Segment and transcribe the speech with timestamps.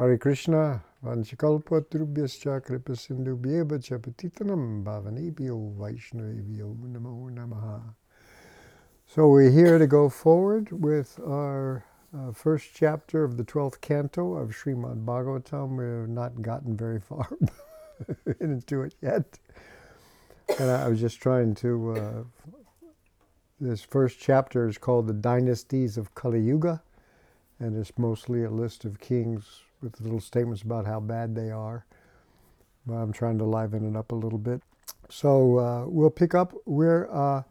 [0.00, 7.82] Hare Krishna, Vanchikalpatrubhyascha Kripasindubhyeva Chapatitanam Bhavanebhyo Vaishnavebhyo Namo Namaha.
[9.04, 11.84] So we're here to go forward with our
[12.16, 15.76] uh, first chapter of the 12th canto of Srimad Bhagavatam.
[15.76, 17.28] We've not gotten very far
[18.40, 19.38] into it yet.
[20.58, 22.22] And I was just trying to, uh,
[23.60, 26.82] this first chapter is called The Dynasties of Kali Yuga,
[27.58, 31.86] and it's mostly a list of kings with little statements about how bad they are.
[32.86, 34.62] But I'm trying to liven it up a little bit.
[35.08, 36.54] So uh, we'll pick up.
[36.66, 37.42] We're uh,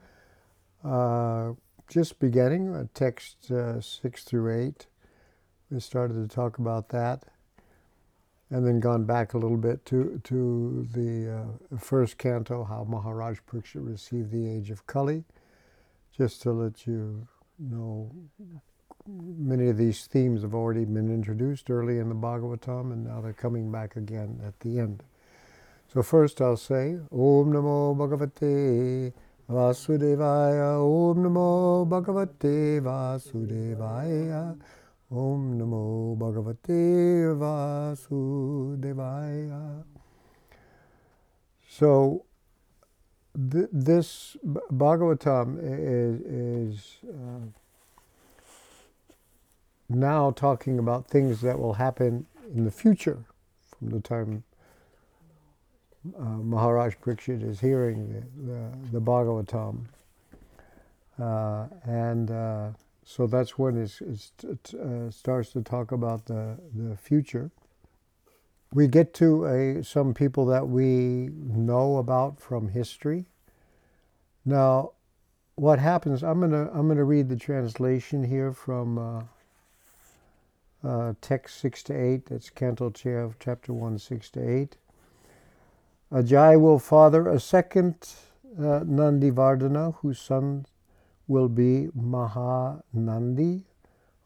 [0.87, 1.53] uh,
[1.89, 4.87] just beginning text uh, six through eight.
[5.69, 7.25] We started to talk about that,
[8.49, 13.39] and then gone back a little bit to to the uh, first canto, how Maharaj
[13.47, 15.25] Parikshit received the age of Kali,
[16.15, 17.27] just to let you
[17.59, 18.11] know
[19.07, 23.33] many of these themes have already been introduced early in the Bhagavatam, and now they're
[23.33, 25.03] coming back again at the end.
[25.93, 29.11] So first I'll say, Om Namo Bhagavate
[29.49, 34.57] Vasudevaya, Om Namo Bhagavate Vasudevaya,
[35.11, 37.35] Om Namo Bhagavate
[38.77, 39.83] Vasudevaya.
[41.67, 42.25] So
[43.51, 47.47] th- this Bhagavatam is, is uh,
[49.89, 53.25] now talking about things that will happen in the future
[53.77, 54.43] from the time
[56.17, 59.85] uh, Maharaj Parikshit is hearing the, the, the Bhagavatam.
[61.19, 62.69] Uh, and uh,
[63.03, 63.91] so that's when it
[64.73, 67.51] uh, starts to talk about the, the future.
[68.73, 73.25] We get to a, some people that we know about from history.
[74.45, 74.93] Now,
[75.55, 76.23] what happens?
[76.23, 79.27] I'm gonna I'm gonna read the translation here from
[80.83, 84.77] uh, text 6 to 8, that's Canto Chair chapter 1, 6 to 8.
[86.11, 87.95] Ajay will father a second
[88.57, 90.65] uh, Nandivardhana, whose son
[91.27, 93.63] will be Mahanandi.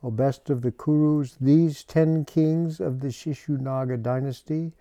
[0.01, 4.73] O best of the Kurus, these ten kings of the Shishunaga dynasty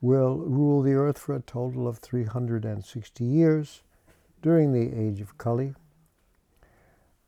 [0.00, 3.82] will rule the earth for a total of 360 years
[4.42, 5.74] during the age of Kali.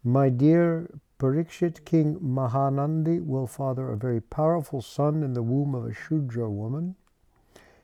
[0.04, 0.88] My dear
[1.18, 6.50] Parikshit, King Mahanandi will father a very powerful son in the womb of a Shudra
[6.50, 6.94] woman.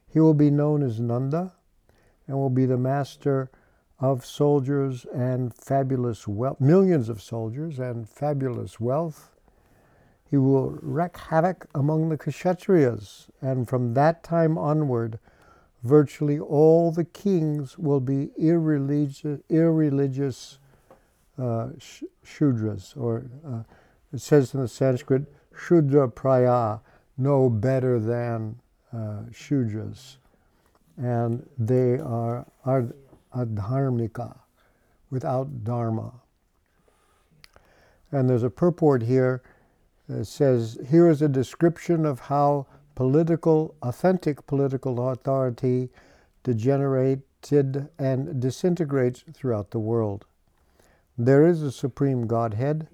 [0.06, 1.54] He will be known as Nanda
[2.26, 3.50] and will be the master
[3.98, 9.34] of soldiers and fabulous wealth, millions of soldiers and fabulous wealth.
[10.28, 15.18] He will wreak havoc among the Kshatriyas, and from that time onward,
[15.82, 20.58] virtually all the kings will be irreligious, irreligious
[21.38, 21.68] uh,
[22.24, 23.62] Shudras, or uh,
[24.12, 25.24] it says in the Sanskrit,
[25.56, 26.80] Shudra Praya,
[27.16, 28.58] no better than
[28.92, 30.16] uh, Shudras.
[30.96, 32.46] And they are
[33.34, 34.38] adharmika,
[35.10, 36.12] without dharma.
[38.10, 39.42] And there's a purport here
[40.08, 45.88] that says, here is a description of how political, authentic political authority
[46.42, 50.26] degenerated and disintegrates throughout the world.
[51.24, 52.88] There is a supreme Godhead,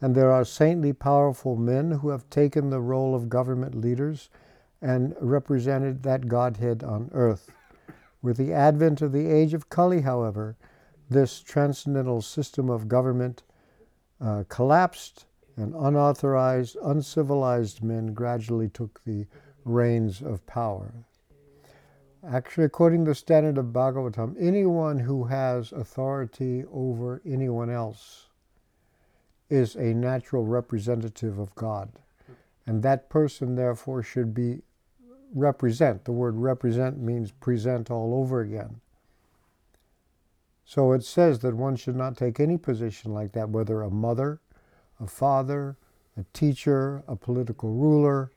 [0.00, 4.30] and there are saintly, powerful men who have taken the role of government leaders
[4.80, 7.52] and represented that Godhead on earth.
[8.22, 10.56] With the advent of the age of Kali, however,
[11.10, 13.42] this transcendental system of government
[14.18, 15.26] uh, collapsed,
[15.58, 19.26] and unauthorized, uncivilized men gradually took the
[19.66, 21.04] reins of power.
[22.26, 28.26] Actually, according to the standard of Bhagavatam, anyone who has authority over anyone else
[29.48, 31.90] is a natural representative of God.
[32.66, 34.62] And that person, therefore, should be
[35.32, 36.04] represent.
[36.04, 38.80] The word represent means present all over again.
[40.64, 44.40] So it says that one should not take any position like that, whether a mother,
[45.00, 45.76] a father,
[46.18, 48.32] a teacher, a political ruler,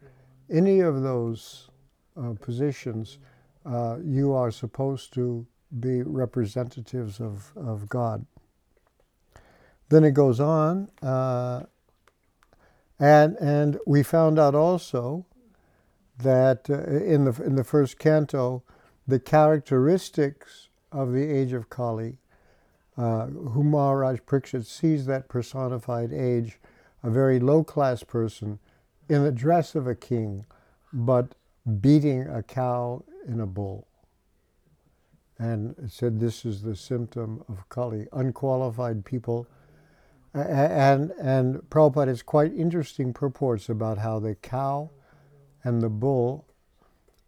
[0.49, 1.69] any of those
[2.15, 3.17] uh, positions
[3.65, 5.45] uh, you are supposed to
[5.79, 8.25] be representatives of, of God.
[9.89, 11.63] Then it goes on, uh,
[12.99, 15.25] and, and we found out also
[16.17, 18.63] that uh, in, the, in the first canto,
[19.07, 22.17] the characteristics of the age of Kali,
[22.97, 26.59] uh, whom Maharaj Parikshit sees that personified age,
[27.03, 28.59] a very low class person
[29.09, 30.45] in the dress of a king,
[30.93, 31.35] but
[31.79, 33.87] beating a cow in a bull.
[35.37, 39.47] And it said this is the symptom of Kali, unqualified people.
[40.33, 44.91] And, and Prabhupada has quite interesting purports about how the cow
[45.63, 46.45] and the bull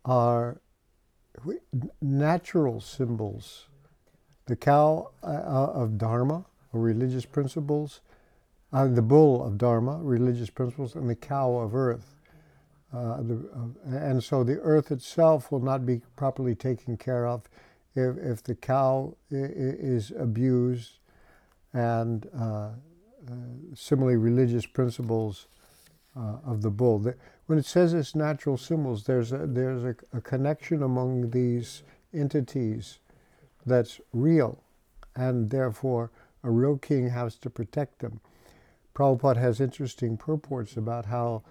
[0.05, 0.61] are
[2.01, 3.67] natural symbols.
[4.45, 8.01] The cow uh, uh, of Dharma, or religious principles,
[8.71, 12.12] uh, the bull of Dharma, religious principles, and the cow of earth.
[12.93, 17.49] Uh, the, uh, and so the earth itself will not be properly taken care of
[17.95, 20.99] if, if the cow is abused
[21.73, 22.69] and uh,
[23.73, 25.47] similarly religious principles
[26.45, 26.99] of the bull.
[26.99, 27.15] The,
[27.47, 31.81] when it says it's natural symbols, there's a, there's a, a connection among these
[32.13, 32.99] entities
[33.65, 34.61] that's real,
[35.15, 36.11] and therefore
[36.43, 38.19] a real king has to protect them.
[38.93, 41.41] Prabhupada has interesting purports about how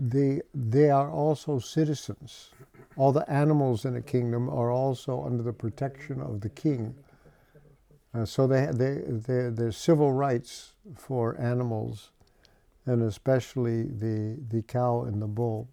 [0.00, 2.50] they, they are also citizens.
[2.96, 6.94] All the animals in a kingdom are also under the protection of the king.
[8.14, 12.10] Uh, so they, they, they, there's civil rights for animals
[12.86, 15.68] and especially the, the cow and the bull.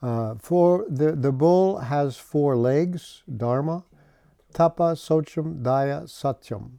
[0.00, 3.84] Uh, for the, the bull has four legs, dharma,
[4.54, 6.70] tapa, socham, daya, satyam.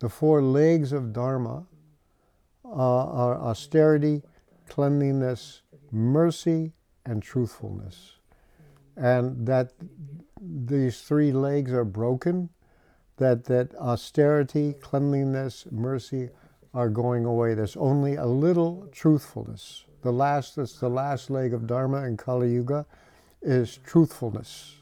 [0.00, 1.64] The four legs of dharma
[2.64, 4.22] uh, are austerity,
[4.72, 5.60] cleanliness,
[5.90, 6.72] mercy,
[7.04, 8.16] and truthfulness.
[8.96, 9.74] And that
[10.40, 12.48] these three legs are broken,
[13.18, 16.30] that, that austerity, cleanliness, mercy
[16.72, 17.52] are going away.
[17.52, 19.84] There's only a little truthfulness.
[20.00, 22.86] The last, that's the last leg of Dharma in Kali Yuga,
[23.42, 24.76] is truthfulness.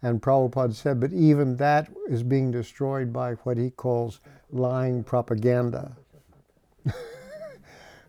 [0.00, 4.20] And Prabhupada said, but even that is being destroyed by what he calls
[4.52, 5.96] lying propaganda.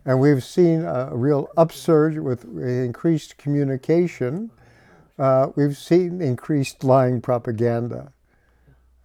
[0.09, 4.49] and we've seen a real upsurge with increased communication.
[5.19, 8.11] Uh, we've seen increased lying propaganda.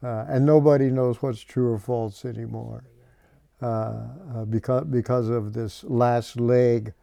[0.02, 2.84] Uh, and nobody knows what's true or false anymore.
[3.60, 3.66] Uh,
[4.34, 6.94] uh, because, because of this last leg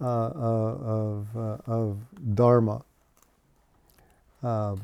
[0.00, 1.98] uh, of, of
[2.34, 2.82] Dharma.
[4.42, 4.80] Um,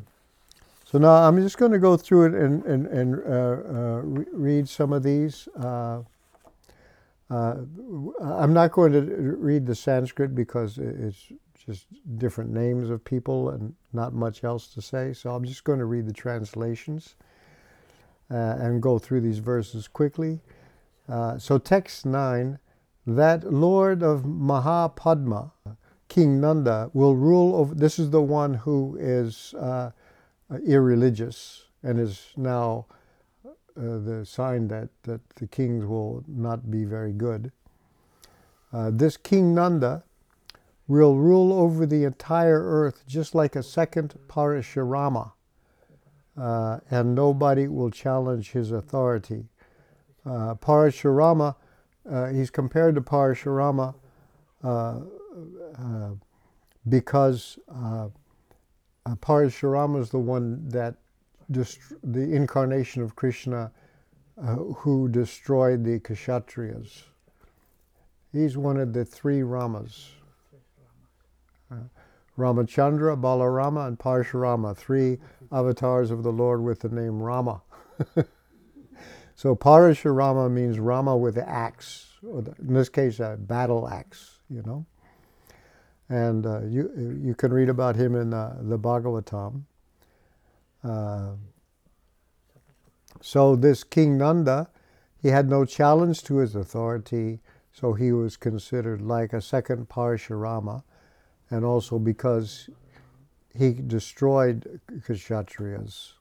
[0.84, 4.68] so now I'm just going to go through it and, and, and uh, re- read
[4.68, 5.48] some of these.
[7.30, 7.34] Uh,
[8.20, 11.32] uh, I'm not going to read the Sanskrit because it's
[11.64, 11.86] just
[12.18, 15.12] different names of people and not much else to say.
[15.12, 17.14] So I'm just going to read the translations
[18.28, 20.40] and go through these verses quickly.
[21.08, 22.58] Uh, so, text 9
[23.06, 25.50] that Lord of Mahapadma,
[26.08, 27.74] King Nanda, will rule over.
[27.74, 29.90] This is the one who is uh,
[30.64, 32.94] irreligious and is now uh,
[33.80, 37.52] the sign that, that the kings will not be very good.
[38.72, 40.04] Uh, this King Nanda
[40.86, 45.32] will rule over the entire earth just like a second Parashurama,
[46.36, 49.44] uh, and nobody will challenge his authority.
[50.26, 51.54] Uh, Parashurama,
[52.10, 53.94] uh, he's compared to Parashurama
[54.62, 55.00] uh,
[55.78, 56.10] uh
[56.88, 58.08] because uh,
[59.06, 60.96] uh, Parashurama is the one that
[61.50, 63.72] the incarnation of Krishna
[64.76, 67.02] who destroyed the Kshatriyas.
[68.32, 70.10] He's one of the three Ramas.
[72.38, 75.18] Ramachandra, Balarama, and Parashurama, three
[75.52, 77.60] avatars of the Lord with the name Rama.
[79.40, 84.84] So Parashurama means Rama with axe, or in this case, a battle axe, you know.
[86.10, 89.62] And uh, you, you can read about him in uh, the Bhagavatam.
[90.82, 91.32] Uh,
[93.20, 94.70] so this King Nanda,
[95.20, 97.40] he had no challenge to his authority,
[97.72, 100.82] so he was considered like a second Parashurama,
[101.50, 102.70] and also because
[103.54, 106.12] he destroyed Kshatriyas.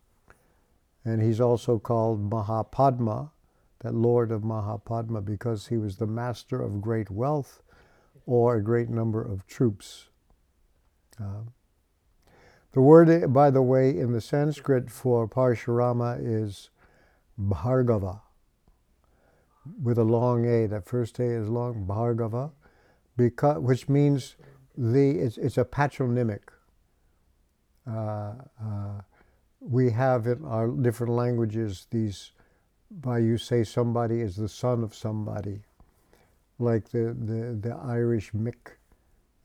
[1.05, 3.31] And he's also called Mahapadma,
[3.79, 7.61] that Lord of Mahapadma, because he was the master of great wealth
[8.25, 10.09] or a great number of troops.
[11.19, 11.43] Uh,
[12.71, 16.69] the word, by the way, in the Sanskrit for Parashurama is
[17.39, 18.21] Bhargava,
[19.81, 20.67] with a long A.
[20.67, 22.51] That first A is long, Bhargava,
[23.17, 24.35] because, which means
[24.77, 26.51] the, it's, it's a patronymic.
[27.87, 29.01] Uh, uh,
[29.59, 32.31] we have in our different languages these
[32.91, 35.61] by you say somebody is the son of somebody
[36.57, 38.77] like the, the, the irish mick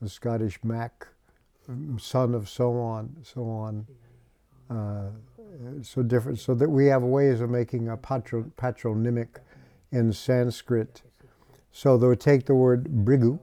[0.01, 1.07] the scottish mac
[1.97, 3.85] son of so on so on
[4.69, 5.09] uh,
[5.81, 9.39] so different so that we have ways of making a patro, patronymic
[9.91, 11.01] in sanskrit
[11.71, 13.39] so they would take the word bhrigu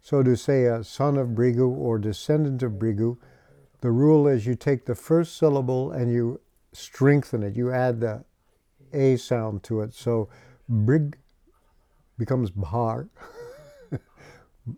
[0.00, 3.16] so to say a son of bhrigu or descendant of bhrigu
[3.80, 6.40] the rule is you take the first syllable and you
[6.72, 7.56] strengthen it.
[7.56, 8.24] You add the
[8.92, 9.94] A sound to it.
[9.94, 10.28] So
[10.68, 11.16] brig
[12.18, 13.08] becomes bhar.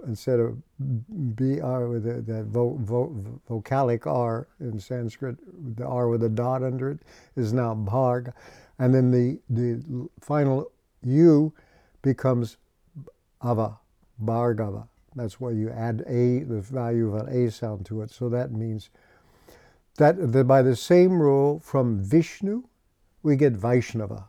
[0.07, 3.15] instead of br with the, that vo, vo,
[3.49, 5.37] vocalic r in Sanskrit,
[5.77, 7.01] the r with a dot under it
[7.37, 8.33] is now bharg,
[8.79, 10.71] and then the the final
[11.03, 11.53] u
[12.03, 12.57] becomes
[13.45, 13.79] ava,
[14.23, 14.89] bhargava.
[15.17, 18.11] That's why you add a the value of an a sound to it.
[18.11, 18.91] So that means
[19.97, 22.63] that, by the same rule from Vishnu
[23.23, 24.29] we get Vaishnava.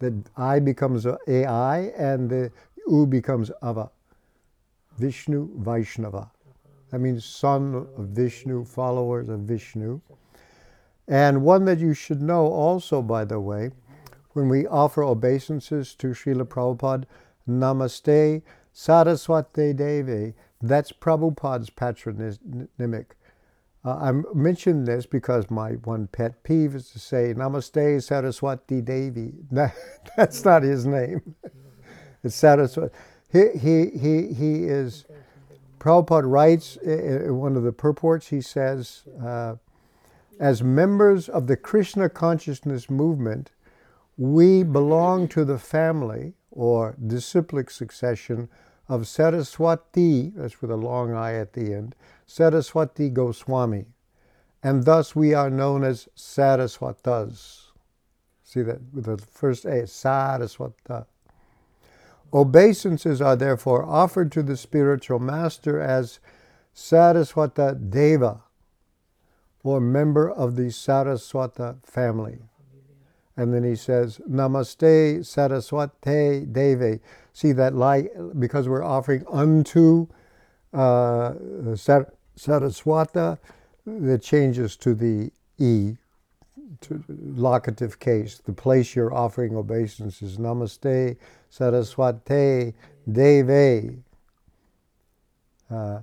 [0.00, 2.50] That I becomes AI and the
[2.88, 3.90] U becomes Ava.
[4.98, 6.30] Vishnu Vaishnava.
[6.90, 10.00] That means son of Vishnu, followers of Vishnu.
[11.06, 13.70] And one that you should know also, by the way,
[14.32, 17.04] when we offer obeisances to Srila Prabhupada,
[17.48, 23.16] Namaste Saraswati Devi, that's Prabhupada's patronymic.
[23.84, 29.32] Uh, I mention this because my one pet peeve is to say Namaste Saraswati Devi.
[30.16, 31.34] that's not his name.
[32.24, 32.92] it's Saraswati.
[33.30, 35.04] He, he, he, he is,
[35.78, 39.56] Prabhupada writes in one of the purports, he says, uh,
[40.40, 43.50] as members of the Krishna consciousness movement,
[44.16, 48.48] we belong to the family or disciplic succession
[48.88, 51.94] of Saraswati, that's with a long I at the end,
[52.26, 53.86] Saraswati Goswami.
[54.62, 57.66] And thus we are known as Saraswatas.
[58.42, 61.06] See that with the first A, Saraswata.
[62.32, 66.20] Obeisances are therefore offered to the spiritual master as
[66.74, 68.42] Saraswata Deva,
[69.62, 72.38] or member of the Saraswata family.
[73.36, 77.00] And then he says, Namaste Saraswate Deve.
[77.32, 80.08] See that like because we're offering unto
[80.74, 81.32] uh,
[82.36, 83.38] Saraswata,
[83.86, 85.96] that changes to the E,
[86.82, 88.38] to locative case.
[88.44, 91.16] The place you're offering obeisance is Namaste
[91.48, 92.74] Saraswate
[93.10, 94.02] Deve.
[95.70, 96.00] Uh,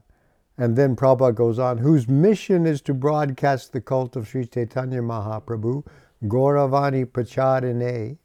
[0.57, 5.01] and then Prabhupada goes on, whose mission is to broadcast the cult of Sri Chaitanya
[5.01, 5.85] Mahaprabhu,
[6.23, 8.17] Gauravani Pracharine,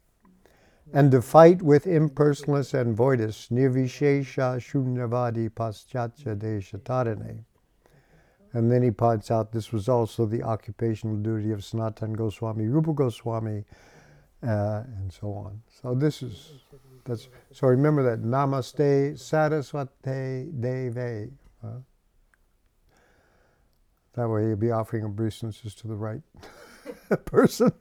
[0.93, 7.43] and to fight with impersonalists and voidists, nirvishesha shunyavadi paschatya deshatarane.
[8.53, 12.93] And then he points out this was also the occupational duty of Sanatan Goswami, Rupa
[12.93, 13.63] Goswami,
[14.43, 15.61] uh, and so on.
[15.81, 16.51] So this is
[17.05, 21.31] that's so remember that Namaste Saraswate Deve.
[21.63, 21.67] Uh,
[24.13, 26.21] that way you'll be offering obeisances to the right
[27.25, 27.71] person.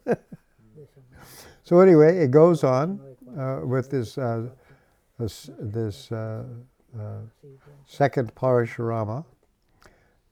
[1.62, 3.00] so anyway, it goes on
[3.38, 4.48] uh, with this uh,
[5.20, 6.44] this, this uh,
[6.98, 7.18] uh,
[7.86, 9.24] second Parashurama,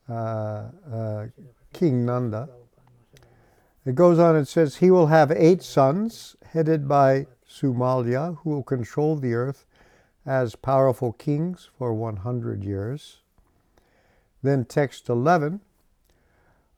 [0.09, 1.27] uh,
[1.73, 2.49] King Nanda.
[3.85, 7.27] It goes on and says he will have eight sons headed by
[7.61, 9.67] Sumalya, who will control the earth
[10.27, 13.19] as powerful kings for 100 years.
[14.43, 15.61] Then, text 11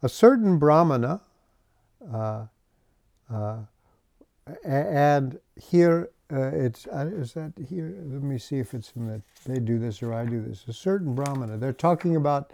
[0.02, 1.20] a certain Brahmana,
[2.12, 2.46] uh,
[3.32, 3.58] uh,
[4.64, 7.94] and here uh, it's, uh, is that here?
[8.04, 10.64] Let me see if it's in the, they do this or I do this.
[10.68, 12.52] A certain Brahmana, they're talking about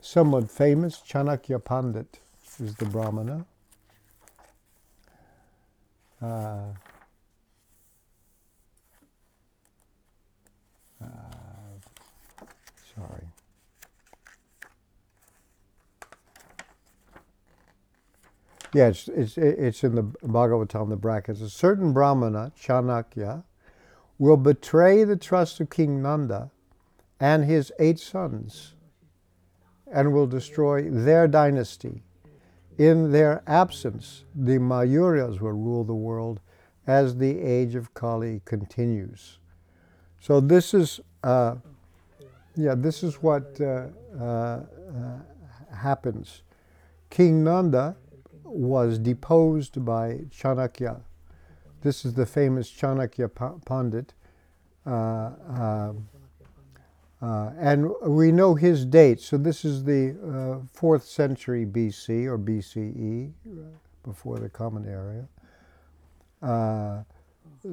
[0.00, 2.20] someone famous, Chanakya Pandit
[2.60, 3.44] is the Brahmana.
[6.22, 6.72] Uh,
[18.74, 21.40] Yeah, it's, it's, it's in the Bhagavatam, the brackets.
[21.40, 23.44] A certain Brahmana, Chanakya,
[24.18, 26.50] will betray the trust of King Nanda
[27.20, 28.74] and his eight sons
[29.90, 32.02] and will destroy their dynasty.
[32.76, 36.40] In their absence, the Mauryas will rule the world
[36.86, 39.38] as the age of Kali continues.
[40.20, 41.56] So this is, uh,
[42.54, 43.86] yeah, this is what uh,
[44.20, 44.60] uh,
[45.74, 46.42] happens.
[47.10, 47.96] King Nanda
[48.48, 51.00] was deposed by Chanakya.
[51.82, 53.30] This is the famous Chanakya
[53.64, 54.14] Pandit.
[54.86, 54.90] Uh,
[55.48, 56.08] um,
[57.20, 59.20] uh, and we know his date.
[59.20, 63.32] So this is the uh, fourth century BC or BCE,
[64.04, 65.26] before the Common Era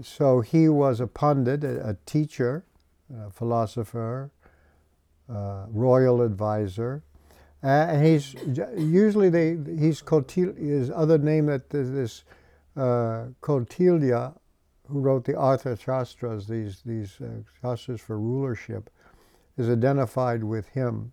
[0.01, 2.65] so he was a pundit, a, a teacher,
[3.15, 4.31] a philosopher,
[5.29, 7.03] uh, royal advisor,
[7.65, 8.35] uh, and he's
[8.77, 12.23] usually they he's Kautil, his other name that this
[12.77, 14.35] uh, Kautilya,
[14.87, 18.91] who wrote the Artha Shastras, these these uh, shastras for rulership,
[19.57, 21.11] is identified with him.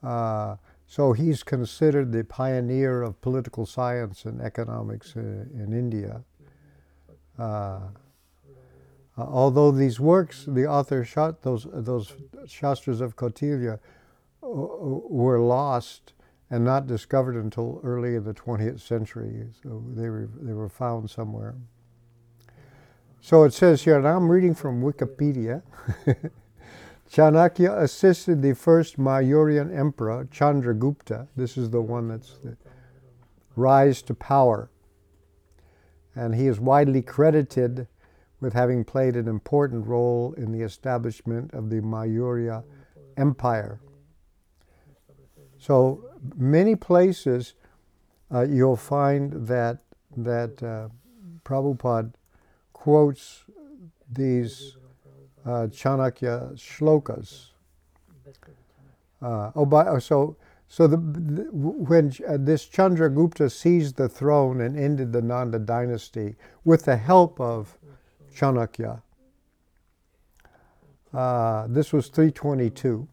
[0.00, 0.54] Uh,
[0.86, 6.22] so he's considered the pioneer of political science and economics uh, in India.
[7.36, 7.80] Uh,
[9.16, 12.12] although these works, the Artha Shastras those
[12.46, 13.80] shastras of Kautilya
[14.42, 16.14] were lost
[16.50, 19.46] and not discovered until early in the 20th century.
[19.62, 21.54] So they were they were found somewhere.
[23.20, 25.62] So it says here, and I'm reading from Wikipedia.
[27.10, 31.26] Chanakya assisted the first Mauryan emperor, Chandragupta.
[31.36, 32.56] This is the one that's the
[33.56, 34.70] rise to power.
[36.14, 37.88] And he is widely credited
[38.40, 42.64] with having played an important role in the establishment of the Maurya
[43.16, 43.80] Empire.
[45.60, 46.02] So
[46.36, 47.54] many places
[48.32, 49.78] uh, you'll find that
[50.16, 50.88] that uh,
[51.44, 52.12] Prabhupada
[52.72, 53.44] quotes
[54.10, 54.78] these
[55.44, 57.50] uh, Chanakya shlokas.
[59.20, 60.36] Uh, oh, by, so
[60.66, 66.36] so the, the when uh, this Chandragupta seized the throne and ended the Nanda dynasty
[66.64, 67.76] with the help of
[68.34, 69.02] Chanakya,
[71.12, 73.06] uh, this was 322.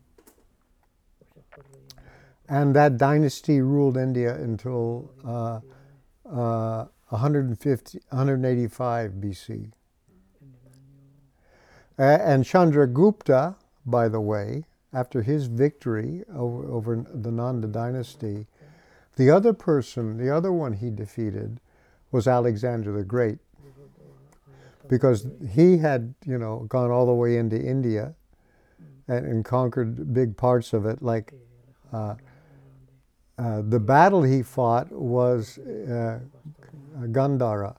[2.49, 5.59] And that dynasty ruled India until uh,
[7.09, 9.71] 150, 185 BC.
[11.99, 18.45] Uh, and Chandragupta, by the way, after his victory over, over the Nanda dynasty,
[19.15, 21.59] the other person, the other one he defeated,
[22.11, 23.39] was Alexander the Great,
[24.87, 28.13] because he had, you know, gone all the way into India
[29.07, 31.01] and, and conquered big parts of it.
[31.01, 31.33] Like
[31.91, 32.15] uh,
[33.37, 36.19] uh, the battle he fought was uh,
[36.99, 37.75] Gandhara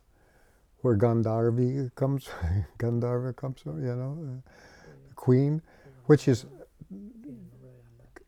[0.83, 2.29] where Gandharvi comes,
[2.79, 4.53] Gandharva comes from, you know, uh,
[5.17, 5.63] queen,
[6.07, 6.47] which is,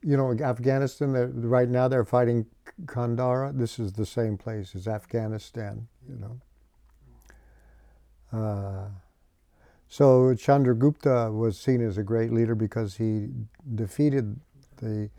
[0.03, 1.13] you know, Afghanistan.
[1.49, 2.47] Right now they're fighting
[2.87, 3.53] Kandahar.
[3.53, 6.41] This is the same place as Afghanistan, you know.
[8.33, 8.89] Uh,
[9.89, 13.29] so Chandragupta was seen as a great leader because he
[13.75, 14.39] defeated
[14.77, 15.11] the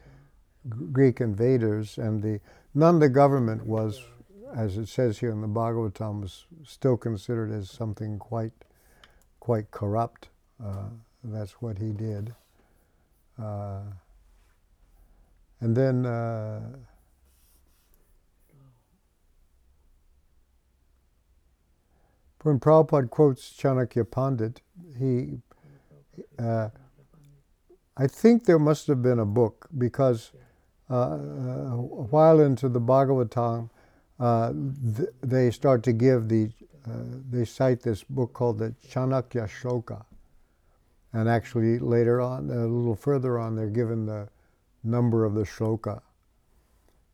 [0.92, 2.40] Greek invaders, and the
[2.74, 4.04] Nanda government was
[4.56, 8.54] as it says here in the Bhagavatam, was still considered as something quite,
[9.40, 10.30] quite corrupt.
[10.64, 10.90] Uh,
[11.24, 12.36] that's what he did.
[13.42, 13.82] Uh,
[15.62, 16.62] and then uh,
[22.42, 24.62] when Prabhupada quotes Chanakya Pandit,
[24.98, 25.40] he,
[26.38, 26.70] uh,
[27.96, 30.32] I think there must have been a book because
[30.96, 33.70] a while into the Bhagavatam,
[34.20, 34.54] uh,
[34.98, 36.52] th- they start to give the,
[36.86, 36.92] uh,
[37.30, 40.06] they cite this book called the Chanakya Shloka.
[41.14, 44.30] And actually, later on, a little further on, they're given the
[44.84, 46.02] number of the shloka.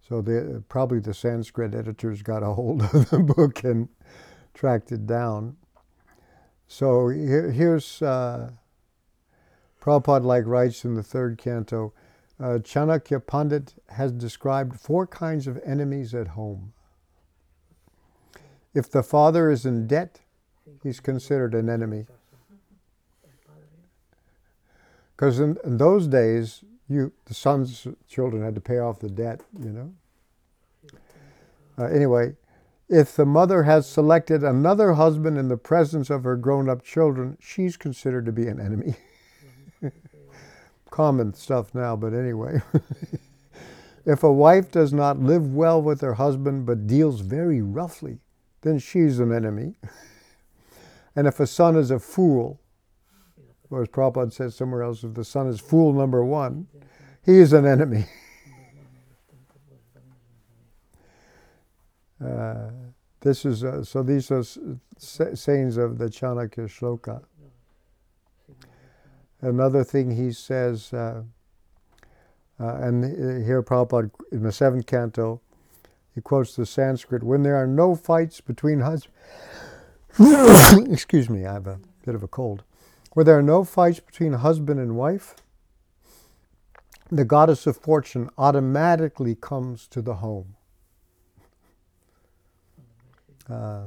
[0.08, 3.90] So they, probably the Sanskrit editors got a hold of the book and
[4.54, 5.58] tracked it down.
[6.68, 8.52] So here, here's uh,
[9.82, 11.94] Prabhupada like writes in the third canto,
[12.40, 16.74] uh, Chanakya Pandit has described four kinds of enemies at home.
[18.74, 20.20] If the father is in debt,
[20.84, 22.06] he's considered an enemy.
[25.16, 29.42] Because in, in, those days, you the son's children had to pay off the debt,
[29.60, 29.94] you know.
[31.80, 32.36] Uh, anyway,
[32.88, 37.78] if the mother has selected another husband in the presence of her grown-up children, she's
[37.78, 38.96] considered to be an enemy.
[40.98, 42.60] Common stuff now, but anyway.
[44.06, 48.18] if a wife does not live well with her husband but deals very roughly
[48.62, 49.76] then she's an enemy.
[51.16, 52.60] and if a son is a fool,
[53.70, 56.66] or as Prabhupada says somewhere else, if the son is fool number one,
[57.24, 58.06] he is an enemy.
[62.26, 62.72] uh,
[63.20, 64.02] this is uh, so.
[64.02, 64.44] These are
[64.98, 67.24] sayings of the Chanakya Shloka.
[69.42, 71.24] Another thing he says, uh,
[72.60, 75.42] uh and here Prabhupada in the seventh canto,
[76.14, 79.14] he quotes the Sanskrit when there are no fights between husbands.
[80.92, 82.64] Excuse me, I have a bit of a cold.
[83.14, 85.36] Where there are no fights between husband and wife,
[87.12, 90.56] the goddess of fortune automatically comes to the home.
[93.50, 93.84] Uh,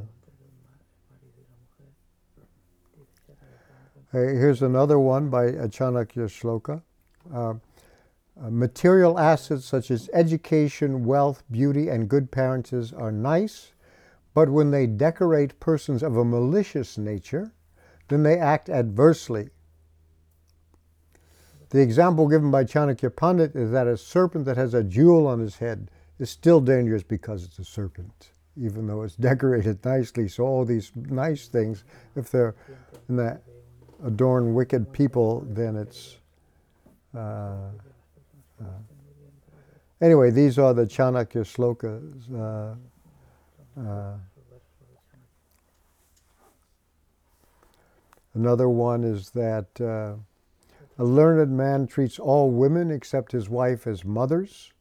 [4.13, 6.83] here's another one by Chanakya Shloka.
[7.33, 7.55] Uh,
[8.43, 13.73] uh, material assets such as education, wealth, beauty, and good parentage are nice,
[14.35, 17.53] but when they decorate persons of a malicious nature,
[18.09, 19.51] then they act adversely.
[21.69, 25.39] The example given by Chanakya Pandit is that a serpent that has a jewel on
[25.39, 30.27] his head is still dangerous because it's a serpent, even though it's decorated nicely.
[30.29, 31.85] So all these nice things,
[32.17, 32.55] if they're
[33.09, 33.43] in that
[34.05, 36.19] adorn wicked people, then it's.
[37.15, 37.71] Uh,
[38.61, 38.65] uh,
[40.01, 42.33] anyway, these are the Chanakya slokas.
[42.35, 42.75] Uh,
[43.81, 44.15] uh,
[48.35, 50.15] another one is that uh,
[50.99, 54.73] a learned man treats all women except his wife as mothers,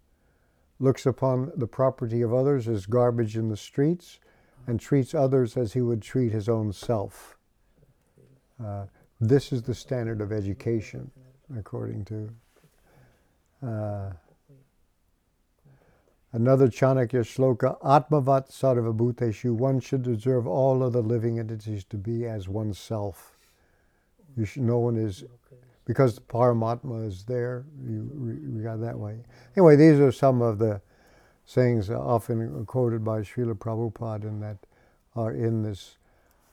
[0.79, 4.19] looks upon the property of others as garbage in the streets,
[4.67, 7.37] and treats others as he would treat his own self.
[8.63, 8.85] Uh,
[9.19, 11.11] this is the standard of education,
[11.57, 12.29] according to.
[13.65, 14.11] Uh,
[16.31, 22.47] another Chanakya shloka, Atmavat Sarvabhuteshu, one should observe all other living entities to be as
[22.47, 23.37] oneself.
[24.43, 25.25] Should, no one is
[25.85, 29.23] because Paramatma is there, you regard that way.
[29.57, 30.81] Anyway, these are some of the
[31.45, 34.57] sayings often quoted by Srila Prabhupada and that
[35.15, 35.97] are in this.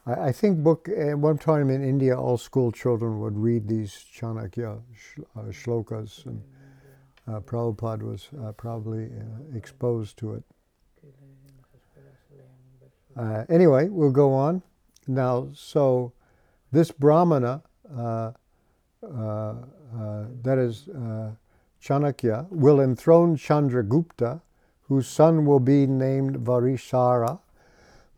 [0.06, 4.04] I, I think book, at one time in India, all school children would read these
[4.14, 4.80] Chanakya
[5.36, 6.42] uh, shlokas, and
[7.28, 10.44] uh, Prabhupada was uh, probably uh, exposed to it.
[13.16, 14.62] Uh, anyway, we'll go on.
[15.08, 16.12] Now, so
[16.70, 17.62] this Brahmana,
[17.96, 18.32] uh,
[19.02, 19.54] uh, uh,
[20.42, 21.30] that is uh,
[21.82, 24.42] Chanakya, will enthrone Chandragupta,
[24.82, 27.38] whose son will be named Varisara.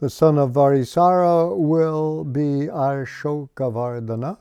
[0.00, 4.38] The son of Varisara will be Ashokavardhana.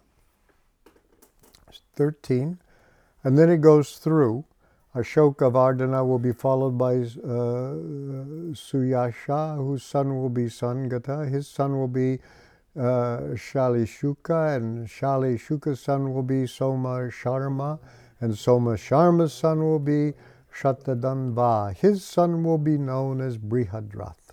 [1.95, 2.59] 13.
[3.23, 4.45] And then it goes through.
[4.93, 7.73] Ashokavardhana will be followed by uh,
[8.53, 11.27] Suyasha, whose son will be Sangata.
[11.27, 12.19] His son will be
[12.77, 17.79] uh, Shali Shuka, and Shali Shuka's son will be Soma Sharma,
[18.21, 20.13] and Soma Sharma's son will be
[20.55, 21.75] Shatadanva.
[21.77, 24.26] His son will be known as Brihadrath.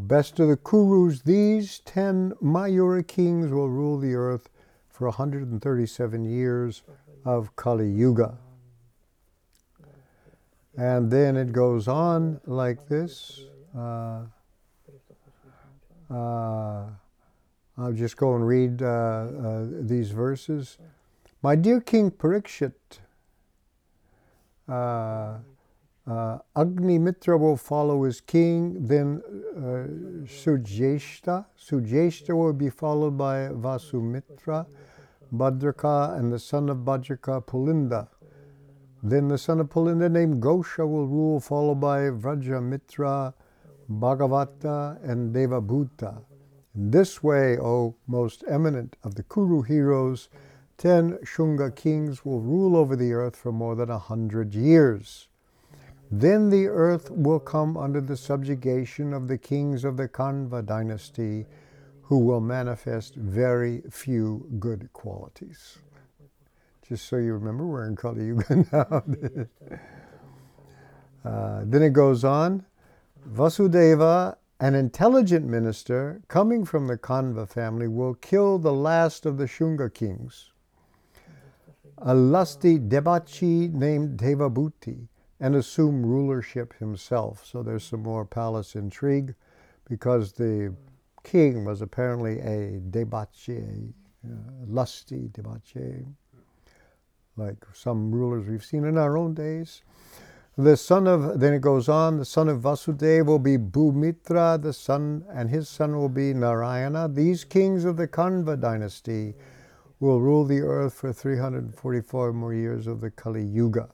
[0.00, 4.48] Best of the Kurus, these ten Maurya kings will rule the earth
[4.88, 6.82] for 137 years
[7.24, 8.38] of Kali Yuga.
[10.76, 13.40] And then it goes on like this.
[13.76, 14.22] Uh,
[16.10, 16.86] uh,
[17.76, 20.78] I'll just go and read uh, uh, these verses.
[21.42, 22.72] My dear King Parikshit,
[26.08, 29.22] uh, uh, Agni Mitra will follow as king, then
[29.56, 31.46] uh, Sujeshta.
[31.58, 34.66] Sujeshta will be followed by Vasumitra,
[35.34, 38.08] Bhadraka, and the son of Bhadraka, Pulinda.
[39.02, 43.34] Then the son of Pulinda named Gosha will rule, followed by Vajramitra,
[43.90, 46.24] Bhagavata, and Devabhuti.
[46.74, 50.28] In this way, O most eminent of the Kuru heroes,
[50.76, 55.27] ten Shunga kings will rule over the earth for more than a hundred years.
[56.10, 61.46] Then the earth will come under the subjugation of the kings of the Kanva dynasty,
[62.02, 65.78] who will manifest very few good qualities.
[66.88, 69.02] Just so you remember, we're in Kali Yuga now.
[71.30, 72.64] uh, then it goes on.
[73.30, 79.44] Vasudeva, an intelligent minister coming from the Kanva family, will kill the last of the
[79.44, 80.52] Shunga kings,
[81.98, 85.08] a lusty debauchee named Devabhuti,
[85.40, 87.46] and assume rulership himself.
[87.46, 89.34] So there's some more palace intrigue
[89.88, 90.74] because the
[91.22, 93.92] king was apparently a debauchee,
[94.24, 96.04] a lusty debauchee,
[97.36, 99.82] like some rulers we've seen in our own days.
[100.56, 104.72] The son of, then it goes on, the son of Vasudeva will be Bhumitra, the
[104.72, 107.08] son, and his son will be Narayana.
[107.08, 109.34] These kings of the Kanva dynasty
[110.00, 113.88] will rule the earth for 344 more years of the Kali Yuga.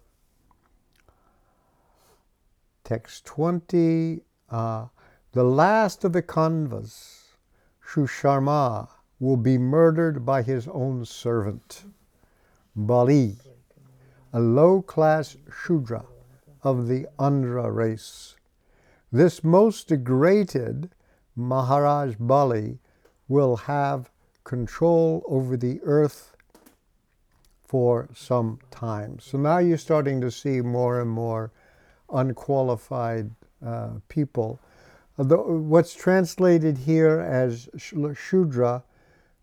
[2.84, 4.20] Text 20,
[4.50, 4.86] uh,
[5.32, 7.36] the last of the Kanvas,
[7.82, 11.84] Shusharma, will be murdered by his own servant,
[12.76, 13.38] Bali,
[14.34, 16.04] a low class Shudra
[16.62, 18.36] of the Andhra race.
[19.10, 20.90] This most degraded
[21.34, 22.80] Maharaj Bali
[23.28, 24.10] will have
[24.44, 26.36] control over the earth
[27.64, 29.18] for some time.
[29.20, 31.50] So now you're starting to see more and more
[32.12, 33.30] unqualified
[33.64, 34.60] uh, people.
[35.16, 38.82] The, what's translated here as Shudra,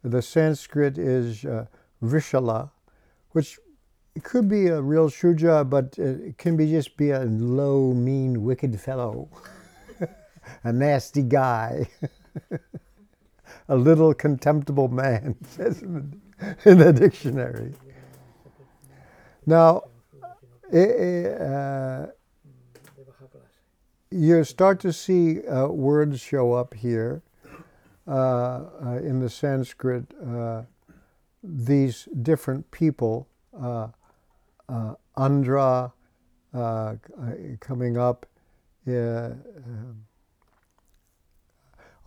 [0.04, 1.66] the Sanskrit is uh,
[2.04, 2.72] Vrishala,
[3.32, 3.58] which
[4.24, 8.80] could be a real Shudra, but it can be just be a low, mean, wicked
[8.80, 9.30] fellow,
[10.64, 11.88] a nasty guy,
[13.70, 17.74] a little contemptible man, says in the, in the dictionary.
[19.46, 19.84] Now,
[20.74, 22.08] uh,
[24.12, 27.24] you start to see uh, words show up here.
[28.08, 28.12] uh,
[28.86, 30.64] uh, in the Sanskrit uh,
[31.44, 33.28] these different people,
[33.60, 33.88] uh,
[35.18, 35.94] Andra
[37.62, 38.26] coming up.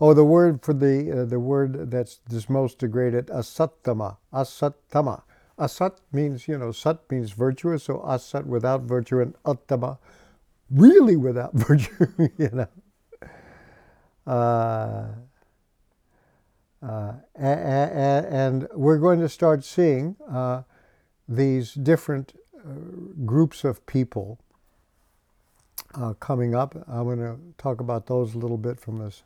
[0.01, 5.23] Oh, the word for the uh, the word that's, that's most degraded, asattama, asattama.
[5.59, 9.97] Asat means, you know, sat means virtuous, so asat without virtue and attama,
[10.69, 12.67] really without virtue, you know.
[14.27, 15.07] Uh,
[16.85, 20.63] uh, and, and, we're going to start seeing uh,
[21.27, 22.71] these different uh,
[23.25, 24.39] groups of people
[25.95, 26.75] uh, coming up.
[26.87, 29.23] I'm going to talk about those a little bit from this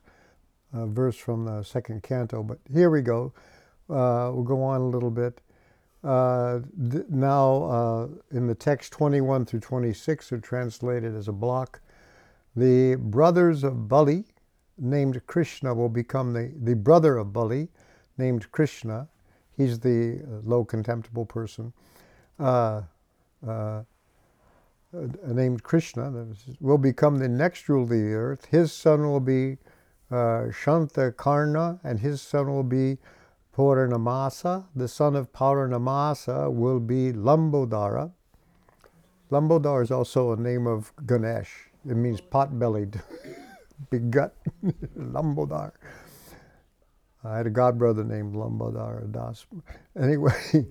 [0.73, 2.43] uh, verse from the second canto.
[2.43, 3.34] But here we go.
[3.88, 5.41] We'll go on a little bit.
[6.04, 6.60] Uh,
[6.92, 11.82] th- now, uh, in the text 21 through 26 are translated as a block.
[12.56, 14.26] The brothers of Bali,
[14.78, 17.68] named Krishna, will become the, the brother of Bali,
[18.18, 19.08] named Krishna.
[19.58, 21.74] He's the uh, low contemptible person.
[22.40, 22.84] Uh,
[25.28, 26.28] named Krishna
[26.60, 28.46] will become the next ruler of the earth.
[28.46, 29.58] His son will be
[30.12, 32.98] uh, Shanta Karna, and his son will be
[33.60, 34.63] Purnamasa.
[34.74, 38.10] The son of Purnamasa will be Lambodara.
[39.30, 41.69] Lambodara is also a name of Ganesh.
[41.86, 43.02] It means pot-bellied,
[43.89, 44.34] big gut,
[44.98, 45.74] Lambodar.
[47.26, 49.45] I had a godbrother named Lambodara Das.
[50.00, 50.32] Anyway,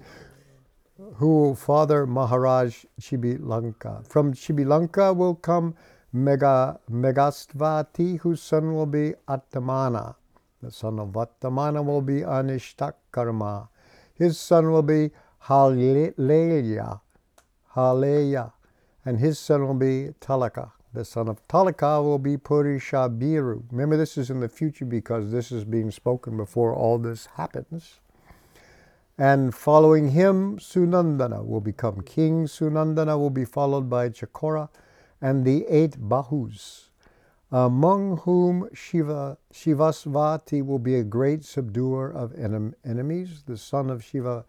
[1.16, 4.07] who father Maharaj Chibilanka.
[4.09, 5.74] From Chibilanka will come
[6.11, 10.14] Mega, Megastvati, whose son will be Attamana.
[10.62, 13.68] The son of Attamana will be Anishtakarma.
[14.14, 15.11] His son will be
[15.44, 17.01] Haleya,
[17.75, 18.53] Haleya,
[19.05, 20.73] and his son will be Talaka.
[20.92, 23.64] The son of Talaka will be Purishabiru.
[23.71, 28.01] Remember, this is in the future because this is being spoken before all this happens.
[29.16, 32.47] And following him, Sunandana will become king.
[32.47, 34.68] Sunandana will be followed by Chakora
[35.21, 36.88] and the eight Bahus,
[37.51, 43.43] among whom Shiva, Shivasvati will be a great subduer of enem, enemies.
[43.47, 44.45] The son of Shiva,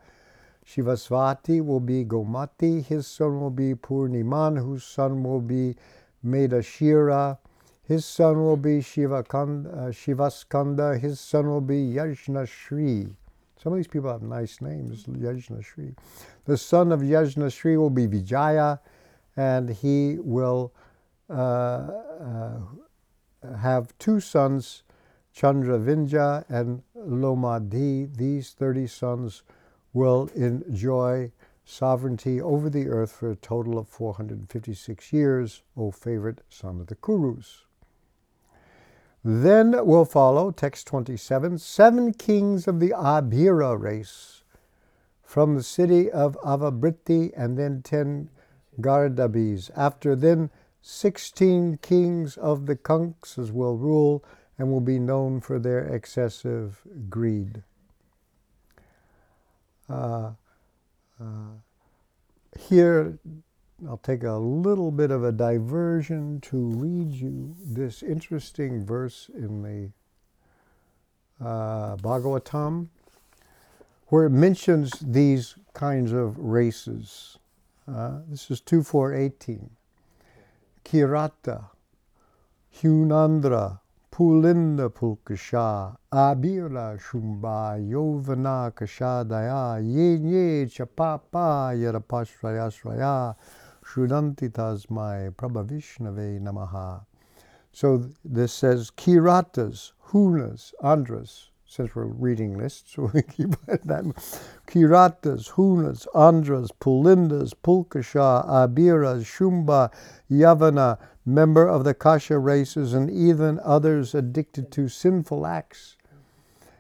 [0.66, 2.84] Shivasvati will be Gomati.
[2.84, 5.76] His son will be Purniman, whose son will be
[6.26, 7.38] Medashira.
[7.84, 11.00] His son will be Shivakanda, uh, Shivaskanda.
[11.00, 13.08] His son will be Yajna Shri.
[13.62, 15.96] Some of these people have nice names, Yajna Shri.
[16.46, 18.80] The son of Yajna Shri will be Vijaya
[19.36, 20.74] and he will
[21.30, 22.60] uh, uh,
[23.60, 24.84] have two sons,
[25.36, 28.16] Chandravinja and Lomadi.
[28.16, 29.44] These 30 sons
[29.94, 31.32] will enjoy
[31.66, 36.96] sovereignty over the earth for a total of 456 years, O favorite son of the
[36.96, 37.66] Kurus.
[39.24, 44.44] Then will follow, text 27, seven kings of the Abhira race
[45.22, 48.30] from the city of Avabriti, and then ten
[48.82, 49.70] Gardabis.
[49.76, 50.50] After them,
[50.82, 54.24] 16 kings of the Kanksas will rule
[54.58, 57.64] and will be known for their excessive greed.
[59.90, 60.32] Uh,
[61.20, 61.54] uh,
[62.60, 63.18] here,
[63.88, 69.64] I'll take a little bit of a diversion to read you this interesting verse in
[69.64, 72.88] the uh, Bhagavatam,
[74.08, 77.38] where it mentions these kinds of races.
[77.88, 79.70] Uh, this is 2418.
[80.90, 81.70] Kirata,
[82.82, 83.80] Hunandra,
[84.12, 93.36] Pulinda Pulkasha, Abira Shumba, Yavana Kashadaya, Yen Ye Chapapa Yarapashrayasraya,
[93.86, 97.06] Shudanti Tasmai, Prabhavishnave Namaha.
[97.72, 104.04] So this says Kiratas, Hunas, Andras, since we're reading lists, so we keep that.
[104.66, 109.92] Kiratas, Hunas, Andras, Pulindas, Pulkasha, Abiras, Shumba,
[110.32, 115.96] Yavana, member of the Kasha races, and even others addicted to sinful acts,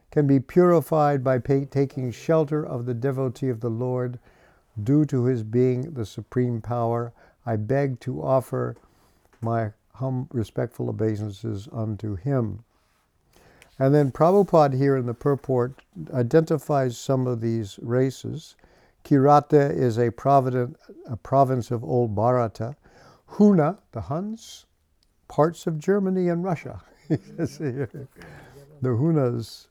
[0.10, 4.18] can be purified by pay, taking shelter of the devotee of the Lord,
[4.82, 7.14] due to his being the supreme power.
[7.46, 8.76] I beg to offer
[9.40, 12.64] my hum, respectful obeisances unto him.
[13.80, 15.82] And then Prabhupada here in the purport
[16.14, 18.58] identifies some of these races.
[19.06, 22.76] Kirata is a, a province of Old Bharata.
[23.32, 24.66] Huna, the Huns,
[25.30, 26.82] parts of Germany and Russia.
[27.08, 27.98] the
[28.84, 29.68] Hunas.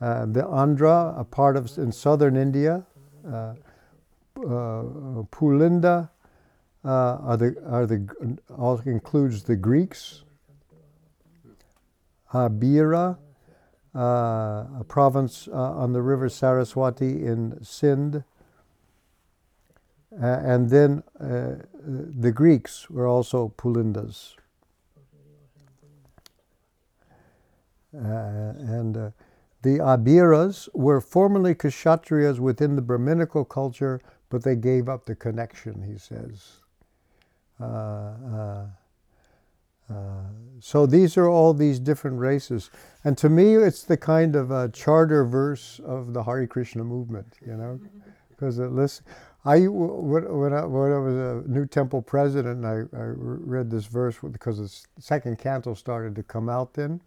[0.00, 2.84] Uh, the Andhra, a part of in southern India.
[3.26, 3.54] Uh,
[4.36, 4.82] uh,
[5.30, 6.08] Pulinda
[6.84, 10.23] uh, are the, are the, also includes the Greeks
[12.34, 13.16] Habira
[13.94, 18.24] uh, a province uh, on the river Saraswati in Sindh.
[20.20, 24.34] Uh, and then uh, the Greeks were also Pulindas.
[27.96, 29.10] Uh, and uh,
[29.62, 35.82] the Abiras were formerly Kshatriyas within the Brahminical culture, but they gave up the connection,
[35.82, 36.58] he says.
[39.90, 40.22] Uh,
[40.60, 42.70] so these are all these different races.
[43.04, 47.36] And to me, it's the kind of a charter verse of the Hare Krishna movement,
[47.44, 47.78] you know,
[48.30, 49.02] because it lists.
[49.44, 54.16] I when I, when I was a New Temple president, I, I read this verse
[54.32, 57.02] because the second canto started to come out then.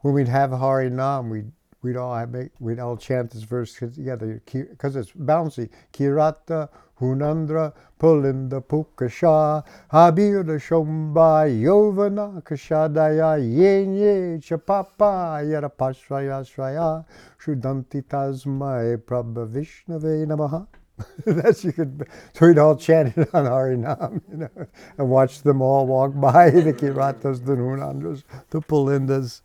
[0.00, 4.42] When we'd have Hari Nam, we'd we'd all have, we'd all chant this verse together
[4.44, 5.68] because it's bouncy.
[5.92, 6.68] Kirata
[7.00, 17.04] Hunandra Pulinda Pukasha Habira Shomba Yovana Kashadaya Yenye Chapapa Yarapashraya Shraya
[17.38, 20.66] Shudanti Tasmai Prabha Vishnave Namaha.
[21.26, 22.08] That's you could.
[22.32, 26.48] So we'd all chant it on Harinam, you know, and watch them all walk by
[26.48, 29.42] the Kiratas, the Nunandras, the Pulindas.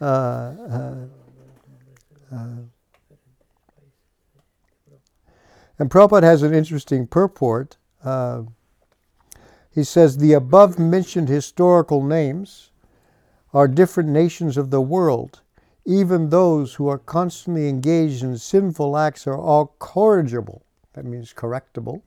[0.00, 0.94] Uh, uh,
[2.32, 2.62] uh,
[5.78, 7.76] and Prabhupada has an interesting purport.
[8.02, 8.42] Uh,
[9.70, 12.70] he says the above mentioned historical names
[13.54, 15.40] are different nations of the world.
[15.84, 20.62] Even those who are constantly engaged in sinful acts are all corrigible.
[20.94, 22.02] That means correctable.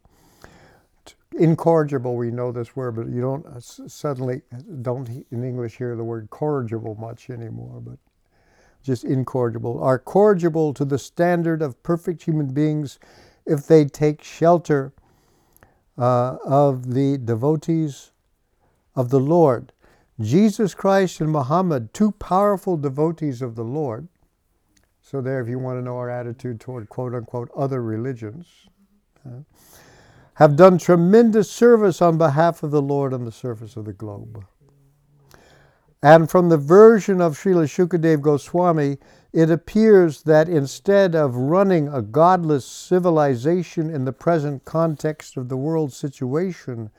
[1.40, 4.42] Incorrigible, we know this word, but you don't uh, suddenly
[4.82, 7.80] don't in English hear the word corrigible much anymore.
[7.80, 7.98] But
[8.82, 13.00] just incorrigible, are corrigible to the standard of perfect human beings
[13.46, 14.94] if they take shelter
[15.98, 18.12] uh, of the devotees
[18.96, 19.72] of the Lord.
[20.20, 24.08] Jesus Christ and Muhammad, two powerful devotees of the Lord.
[25.02, 28.48] So, there, if you want to know our attitude toward quote unquote other religions,
[29.26, 29.42] uh,
[30.36, 34.46] have done tremendous service on behalf of the Lord on the surface of the globe.
[36.04, 38.98] And from the version of Srila Shukadev Goswami,
[39.32, 45.58] it appears that instead of running a godless civilization in the present context of the
[45.58, 46.90] world situation,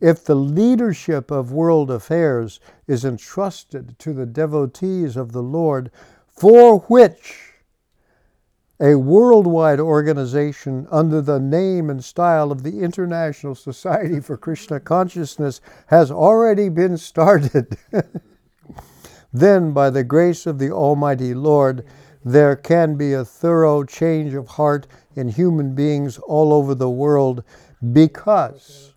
[0.00, 5.90] if the leadership of world affairs is entrusted to the devotees of the Lord,
[6.26, 7.52] for which
[8.80, 15.60] a worldwide organization under the name and style of the International Society for Krishna Consciousness
[15.88, 17.76] has already been started.
[19.32, 21.84] then, by the grace of the Almighty Lord,
[22.24, 27.44] there can be a thorough change of heart in human beings all over the world
[27.92, 28.94] because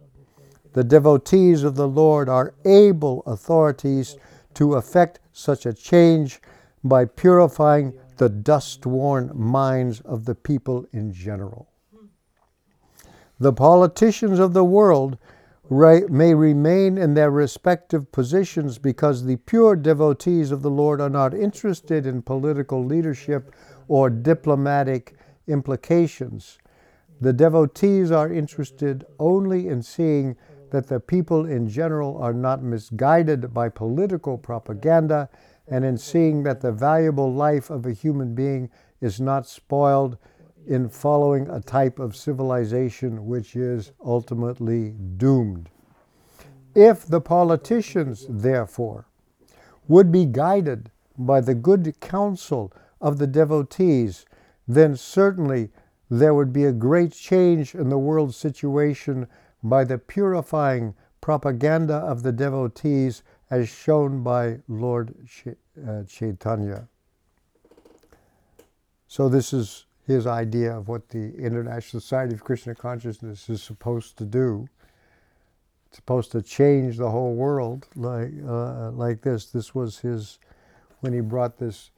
[0.74, 4.16] the devotees of the Lord are able authorities
[4.54, 6.40] to effect such a change
[6.84, 11.68] by purifying the dust worn minds of the people in general.
[13.40, 15.18] The politicians of the world
[15.72, 21.34] may remain in their respective positions because the pure devotees of the Lord are not
[21.34, 23.56] interested in political leadership
[23.88, 25.16] or diplomatic
[25.48, 26.58] implications.
[27.22, 30.36] The devotees are interested only in seeing
[30.72, 35.30] that the people in general are not misguided by political propaganda
[35.70, 40.18] and in seeing that the valuable life of a human being is not spoiled
[40.68, 45.70] in following a type of civilization which is ultimately doomed.
[46.76, 49.06] If the politicians, therefore,
[49.88, 52.72] would be guided by the good counsel
[53.02, 54.26] of the devotees,
[54.68, 55.70] then certainly
[56.10, 59.28] there would be a great change in the world situation
[59.64, 65.14] by the purifying propaganda of the devotees as shown by Lord
[65.88, 66.88] uh, Chaitanya.
[69.08, 74.18] So, this is his idea of what the International Society of Krishna Consciousness is supposed
[74.18, 74.68] to do.
[75.88, 79.48] It's supposed to change the whole world like, uh, like this.
[79.48, 80.40] This was his,
[81.02, 81.92] when he brought this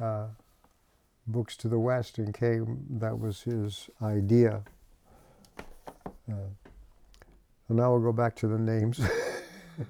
[0.00, 0.26] uh,
[1.26, 4.62] books to the West and came, that was his idea.
[6.30, 6.48] Uh,
[7.68, 9.00] and now we'll go back to the names.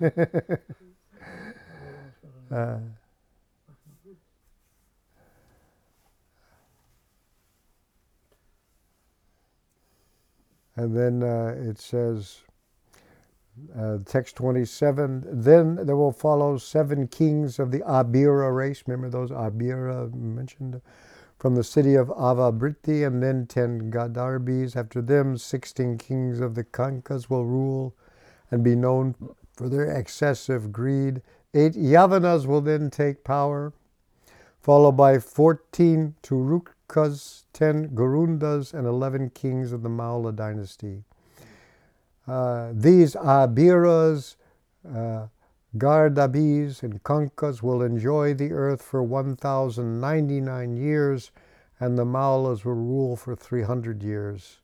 [2.51, 2.79] uh,
[10.77, 12.41] And then uh, it says,
[13.79, 18.85] uh, text 27, then there will follow seven kings of the Abira race.
[18.87, 20.81] Remember those Abira mentioned?
[21.39, 24.77] From the city of Avabriti, and then ten Gardabhis.
[24.77, 27.95] After them, sixteen kings of the Kankas will rule
[28.51, 29.15] and be known
[29.55, 31.23] for their excessive greed.
[31.55, 33.73] Eight Yavanas will then take power.
[34.63, 36.15] followed by 14
[36.89, 41.05] Turukas, 10 Gurundas, and 11 kings of the Maula dynasty.
[42.27, 44.37] Uh, these Abiras,
[44.89, 45.27] uh,
[45.77, 51.31] Gardabhis, and Kankas will enjoy the earth for 1,099 years,
[51.81, 54.61] and the Maulas will rule for 300 years.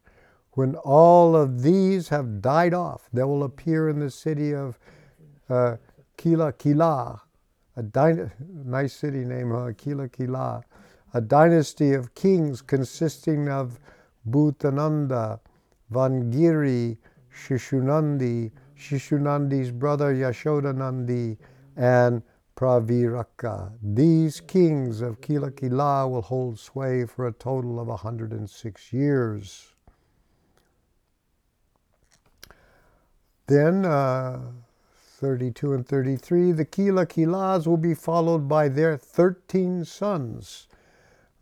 [0.53, 4.79] When all of these have died off, there will appear in the city of
[5.49, 5.77] uh,
[6.17, 7.23] Kila Kila,
[7.77, 8.29] a
[8.65, 9.73] nice city name, huh?
[9.77, 10.65] Kila Kila,
[11.15, 13.79] a dynasty of kings consisting of
[14.29, 15.41] Bhutananda,
[15.93, 16.97] Vangiri,
[17.35, 21.37] Shishunandi, Shishunandi's brother Yashodanandi,
[21.77, 22.23] and
[22.57, 23.73] Praviraka.
[23.83, 29.73] These kings of Kila Kila will hold sway for a total of 106 years.
[33.47, 34.53] Then, uh,
[35.21, 40.69] 32 and 33, the Kila Kilas will be followed by their 13 sons,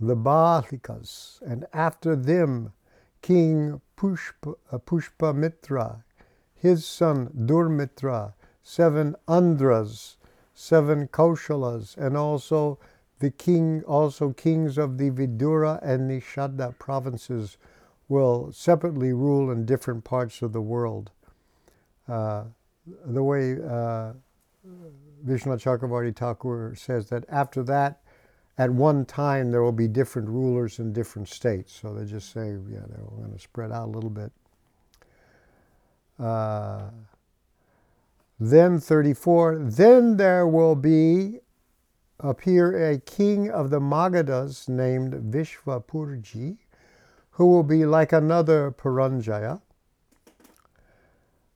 [0.00, 2.72] the Bahlikas, and after them,
[3.22, 6.04] King Pushpa, uh, Pushpa Mitra,
[6.54, 10.16] his son Durmitra, seven Andhras,
[10.54, 12.78] seven Kaushalas, and also
[13.18, 17.58] the king, also kings of the Vidura and Nishada provinces
[18.08, 21.10] will separately rule in different parts of the world.
[22.06, 22.44] Uh,
[23.04, 24.12] the way uh,
[25.26, 28.00] Vishwanath Chakravarti Thakur says that after that,
[28.58, 31.78] at one time there will be different rulers in different states.
[31.80, 34.32] So they just say, yeah, they're going to spread out a little bit.
[36.18, 36.90] Uh,
[38.40, 41.38] then 34, then there will be
[42.20, 46.56] appear a king of the Magadhas named Vishvasphurji,
[47.30, 49.60] who will be like another Puranjaya.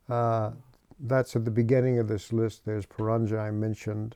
[0.08, 0.52] Uh,
[1.00, 2.64] that's at the beginning of this list.
[2.64, 4.14] There's Puranjaya mentioned.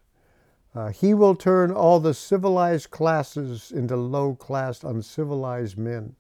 [0.76, 6.14] Uh, he will turn all the civilized classes into low class, uncivilized men.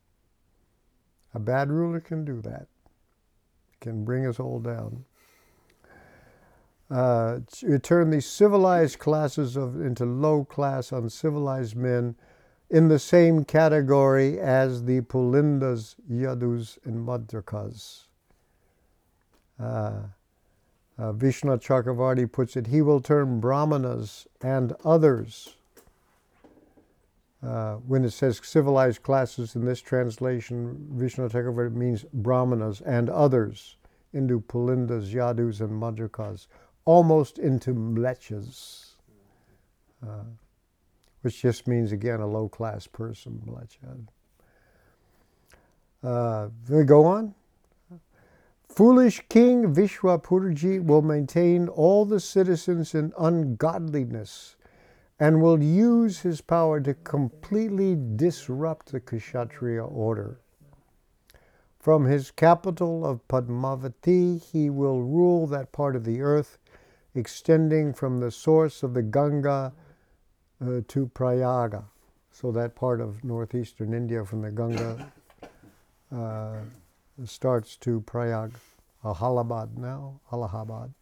[1.34, 2.66] A bad ruler can do that,
[3.80, 5.04] can bring us all down.
[6.90, 7.40] Uh,
[7.82, 12.14] turn these civilized classes of, into low class, uncivilized men
[12.70, 18.04] in the same category as the Pulindas, Yadus, and Madrakas.
[19.60, 20.02] Uh,
[20.98, 25.56] uh, Vishwanath Chakravarti puts it, he will turn brahmanas and others.
[27.42, 33.76] Uh, when it says civilized classes in this translation, Vishwanath Chakravarti means brahmanas and others
[34.12, 36.46] into pulindas, yadus, and madrakas,
[36.86, 38.94] almost into mlechas,
[40.02, 40.24] uh,
[41.20, 44.06] which just means, again, a low class person, mlecha.
[46.02, 47.34] Uh, we go on.
[48.76, 54.56] Foolish King Vishvasphurji will maintain all the citizens in ungodliness
[55.18, 60.40] and will use his power to completely disrupt the Kshatriya order.
[61.78, 66.58] From his capital of Padmavati, he will rule that part of the earth
[67.14, 69.72] extending from the source of the Ganga
[70.60, 71.84] uh, to Prayaga.
[72.30, 75.10] So, that part of northeastern India from the Ganga.
[76.14, 76.58] Uh,
[77.24, 78.52] starts to Prayag,
[79.04, 80.92] Allahabad now, Allahabad.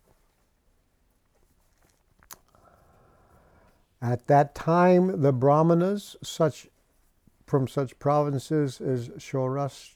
[4.01, 6.69] At that time, the Brahmanas, such
[7.47, 9.89] from such provinces as Saurashtra,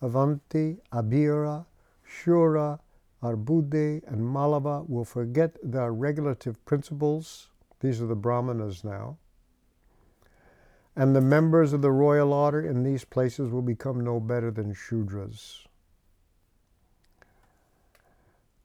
[0.00, 1.66] Avanti, Abira,
[2.06, 2.80] Shura,
[3.22, 7.48] Arbude, and Malava, will forget their regulative principles.
[7.80, 9.18] These are the Brahmanas now
[10.96, 14.74] and the members of the royal order in these places will become no better than
[14.74, 15.66] Shudras.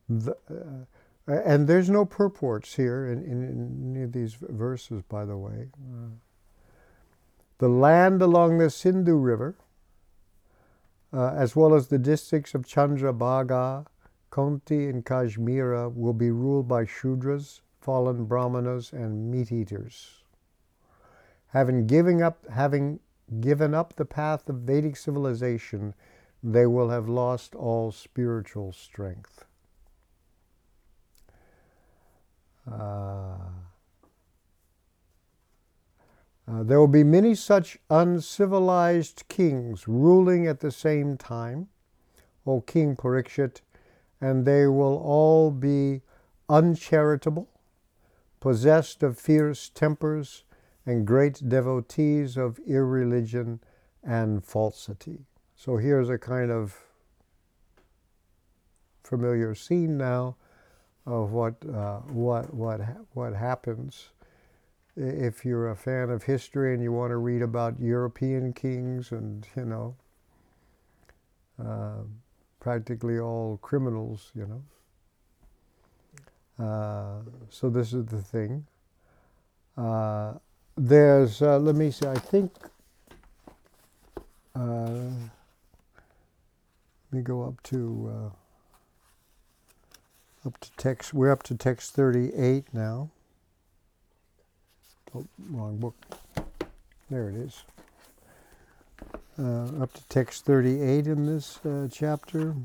[0.07, 0.85] The, uh,
[1.27, 5.67] and there's no purports here in, in, in, any of these verses, by the way.
[5.77, 6.09] Uh,
[7.59, 9.55] the land along the Sindhu River,
[11.11, 13.85] uh, as well as the districts of Chandrabhaga,
[14.31, 20.19] Kaunti, and Kashmira, will be ruled by Shudras, fallen Brahmanas, and meat eaters
[21.49, 22.99] having given up having
[23.39, 25.93] given up the path of Vedic civilization,
[26.43, 29.45] they will have lost all spiritual strength.
[32.69, 33.35] Uh,
[36.47, 41.67] uh, there will be many such uncivilized kings ruling at the same time,
[42.45, 43.61] O King Parikshit,
[44.19, 46.01] and they will all be
[46.47, 47.47] uncharitable,
[48.39, 50.43] possessed of fierce tempers,
[50.85, 53.59] and great devotees of irreligion
[54.03, 55.25] and falsity.
[55.55, 56.77] So here's a kind of
[59.03, 60.35] familiar scene now
[61.05, 62.79] of what, uh, what, what,
[63.13, 64.09] what happens
[64.95, 69.47] if you're a fan of history and you want to read about European kings and,
[69.55, 69.95] you know,
[71.63, 72.03] uh,
[72.59, 74.63] practically all criminals, you know.
[76.63, 78.65] Uh, so this is the thing.
[79.77, 80.33] Uh,
[80.79, 82.51] there's, uh, let me see, I think,
[84.55, 85.09] uh,
[87.11, 88.31] let me go up to,
[90.45, 93.09] uh, up to text, we're up to text 38 now.
[95.13, 95.95] Oh, wrong book.
[97.09, 97.63] There it is.
[99.37, 102.55] Uh, up to text 38 in this uh, chapter.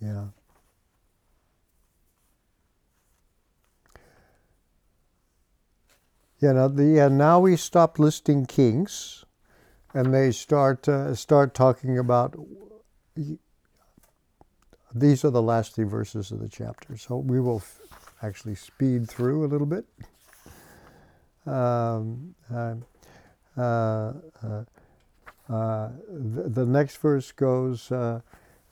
[0.00, 0.26] Yeah.
[6.42, 9.24] Yeah, now, the, yeah, now we stop listing kings
[9.94, 12.34] and they start uh, start talking about
[14.92, 16.96] these are the last three verses of the chapter.
[16.96, 17.62] So we will
[18.22, 19.84] actually speed through a little bit.
[21.46, 22.74] Um, uh,
[23.56, 24.12] uh,
[25.48, 28.20] uh, the, the, next verse goes uh,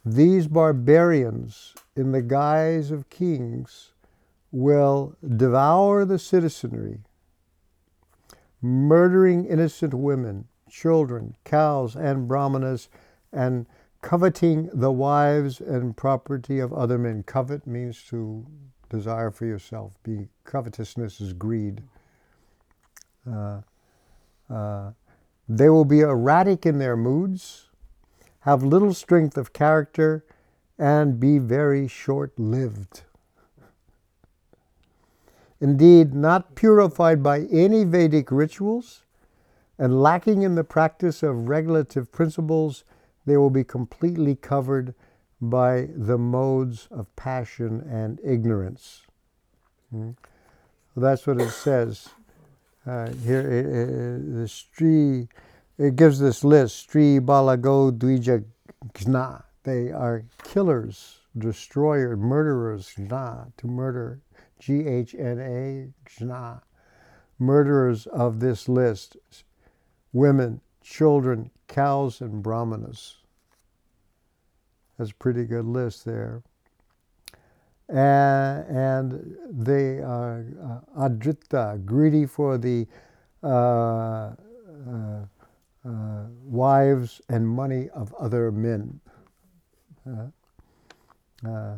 [0.04, 3.92] These barbarians, in the guise of kings,
[4.50, 7.00] will devour the citizenry,
[8.62, 12.88] murdering innocent women, children, cows, and brahmanas,
[13.32, 13.66] and
[14.02, 17.22] coveting the wives and property of other men.
[17.22, 18.46] Covet means to
[18.88, 19.94] desire for yourself.
[20.02, 21.82] Be covetousness is greed.
[23.30, 23.60] Uh,
[24.48, 24.92] uh,
[25.48, 27.68] they will be erratic in their moods,
[28.40, 30.24] have little strength of character,
[30.78, 33.02] and be very short lived.
[35.60, 39.02] Indeed, not purified by any Vedic rituals
[39.78, 42.84] and lacking in the practice of regulative principles
[43.26, 44.94] they will be completely covered
[45.40, 49.02] by the modes of passion and ignorance.
[49.90, 50.10] Hmm?
[50.94, 52.08] Well, that's what it says
[52.86, 53.40] uh, here.
[53.40, 55.28] It, it, the Stri,
[55.78, 58.44] it gives this list: Stri Balago Dvija
[58.94, 59.44] Gna.
[59.62, 62.92] They are killers, destroyers, murderers.
[62.98, 64.20] Gna to murder.
[64.60, 66.60] G H N A.
[67.38, 69.16] Murderers of this list:
[70.12, 73.16] women, children, cows, and brahmanas.
[74.98, 76.42] That's a pretty good list there.
[77.88, 82.86] And, and they are uh, adrita, greedy for the
[83.42, 85.24] uh, uh,
[85.84, 89.00] uh wives and money of other men.
[90.06, 90.26] Uh,
[91.48, 91.76] uh,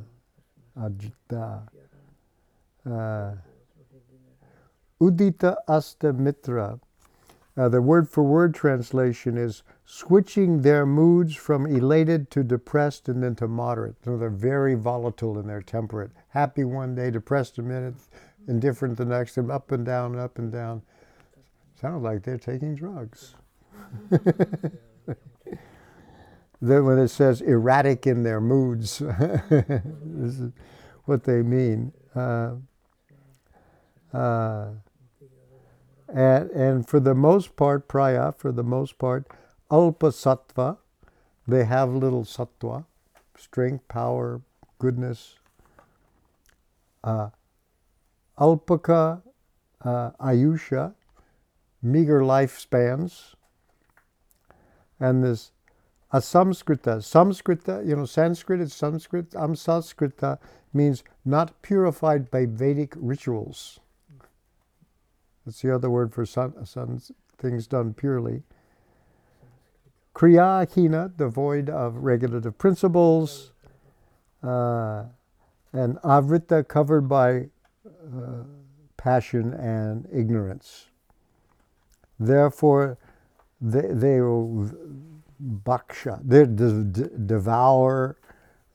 [0.77, 1.63] adrita.
[5.01, 6.81] Udita asta mitra.
[7.57, 13.35] the word for word translation is switching their moods from elated to depressed and then
[13.37, 13.97] to moderate.
[14.05, 16.13] So they're very volatile in their temperate.
[16.29, 17.95] Happy one day, depressed a minute,
[18.49, 20.83] indifferent the next, and up and down, up and down.
[21.81, 23.35] Sounds like they're taking drugs.
[26.61, 28.99] then when it says erratic in their moods,
[29.51, 30.53] this is
[31.05, 31.93] what they mean.
[32.15, 32.55] Uh,
[34.13, 34.69] uh,
[36.09, 39.27] and, and for the most part, praya, for the most part,
[39.71, 40.77] Alpa sattva,
[41.49, 42.85] they have little sattva,
[43.37, 44.43] strength, power,
[44.79, 45.37] goodness.
[47.03, 47.31] Uh,
[48.39, 49.23] alpaka
[49.85, 50.95] uh, ayusha,
[51.83, 53.35] meager lifespans.
[55.01, 55.53] And this
[56.13, 60.39] asamskrita, samskrita, you know, Sanskrit is Sanskrit, amsaskrita
[60.73, 63.81] means not purified by Vedic rituals.
[65.45, 67.01] That's the other word for sun, sun,
[67.39, 68.43] things done purely.
[70.15, 73.53] Kriya devoid of regulative principles,
[74.43, 75.05] uh,
[75.73, 77.49] and avrita, covered by
[77.87, 78.45] uh,
[78.97, 80.91] passion and ignorance.
[82.21, 82.99] Therefore,
[83.61, 84.71] they, they will
[85.65, 88.17] bhaksha, they devour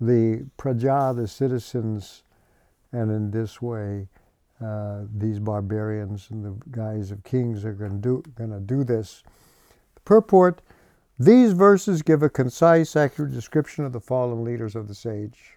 [0.01, 2.24] the praja, the citizens,
[2.91, 4.07] and in this way,
[4.64, 9.24] uh, these barbarians and the guise of kings are going to do, to do this.
[9.95, 10.62] The purport
[11.20, 15.53] these verses give a concise, accurate description of the fallen leaders of the sage.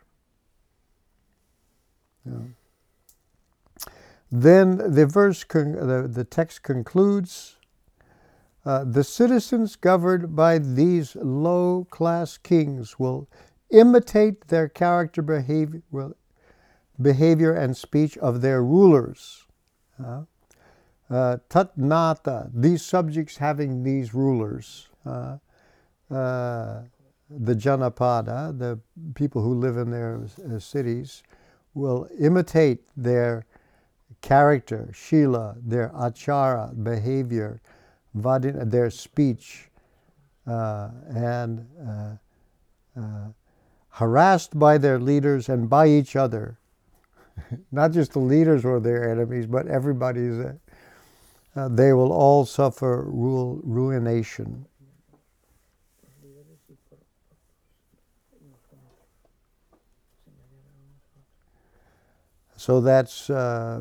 [2.24, 2.38] Yeah.
[4.32, 7.56] Then the verse, con- the, the text concludes
[8.64, 13.28] uh, the citizens governed by these low class kings will
[13.70, 16.14] imitate their character, behavior, will,
[17.00, 19.46] behavior and speech of their rulers.
[20.02, 20.22] Uh,
[21.10, 24.88] uh, tatnata, these subjects having these rulers.
[25.04, 25.38] Uh,
[26.10, 26.82] uh,
[27.28, 28.78] the Janapada, the
[29.14, 30.20] people who live in their
[30.52, 31.22] uh, cities,
[31.74, 33.46] will imitate their
[34.20, 37.60] character, shila, their achara, behavior,
[38.16, 39.70] vadin, their speech,
[40.46, 41.66] uh, and
[42.96, 43.28] uh,
[43.90, 46.58] harassed by their leaders and by each other.
[47.72, 50.38] Not just the leaders were their enemies, but everybody's.
[51.56, 54.66] Uh, they will all suffer ru- ruination.
[62.56, 63.80] So that's uh,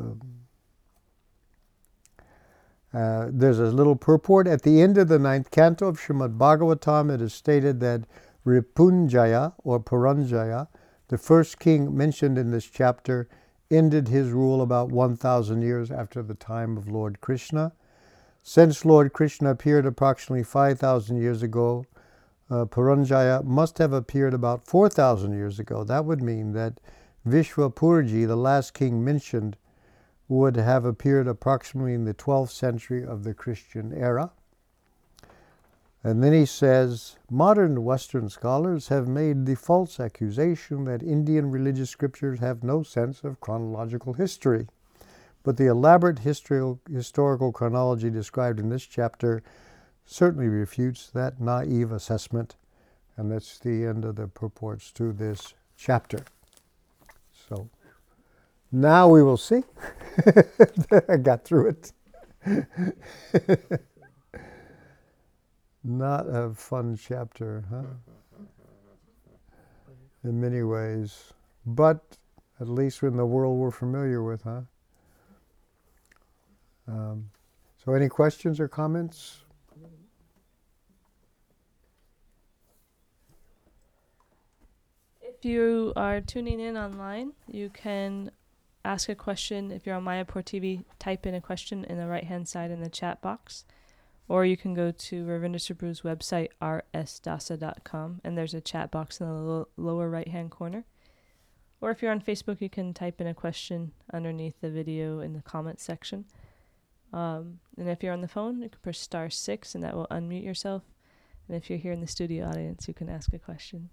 [2.94, 7.14] uh, there's a little purport at the end of the ninth canto of Srimad Bhagavatam.
[7.14, 8.02] It is stated that
[8.46, 10.68] Ripunjaya or Puranjaya,
[11.08, 13.28] the first king mentioned in this chapter,
[13.70, 17.72] ended his rule about 1,000 years after the time of Lord Krishna.
[18.42, 21.84] Since Lord Krishna appeared approximately 5,000 years ago,
[22.50, 22.66] uh,
[23.44, 25.84] must have appeared about 4,000 years ago.
[25.84, 26.80] That would mean that
[27.26, 29.56] Vishvasphurji, the last king mentioned,
[30.26, 34.32] would have appeared approximately in the 12th century of the Christian era.
[36.02, 41.90] And then he says modern Western scholars have made the false accusation that Indian religious
[41.90, 44.66] scriptures have no sense of chronological history.
[45.42, 49.42] But the elaborate historical chronology described in this chapter
[50.06, 52.56] certainly refutes that naive assessment.
[53.16, 56.20] And that's the end of the purports to this chapter.
[57.48, 57.68] So
[58.72, 59.64] now we will see.
[61.08, 61.92] I got through it.
[65.82, 67.82] Not a fun chapter, huh?
[70.22, 71.32] In many ways.
[71.64, 72.18] But
[72.60, 74.62] at least in the world we're familiar with, huh?
[76.86, 77.30] Um,
[77.82, 79.38] so, any questions or comments?
[85.22, 88.30] If you are tuning in online, you can
[88.84, 89.70] ask a question.
[89.70, 92.82] If you're on Mayapur TV, type in a question in the right hand side in
[92.82, 93.64] the chat box.
[94.30, 99.26] Or you can go to Ravindra Svarupa's website, rsdasa.com, and there's a chat box in
[99.26, 100.84] the lo- lower right hand corner.
[101.80, 105.32] Or if you're on Facebook, you can type in a question underneath the video in
[105.32, 106.26] the comments section.
[107.12, 110.06] Um, and if you're on the phone, you can press star six, and that will
[110.12, 110.84] unmute yourself.
[111.48, 113.90] And if you're here in the studio audience, you can ask a question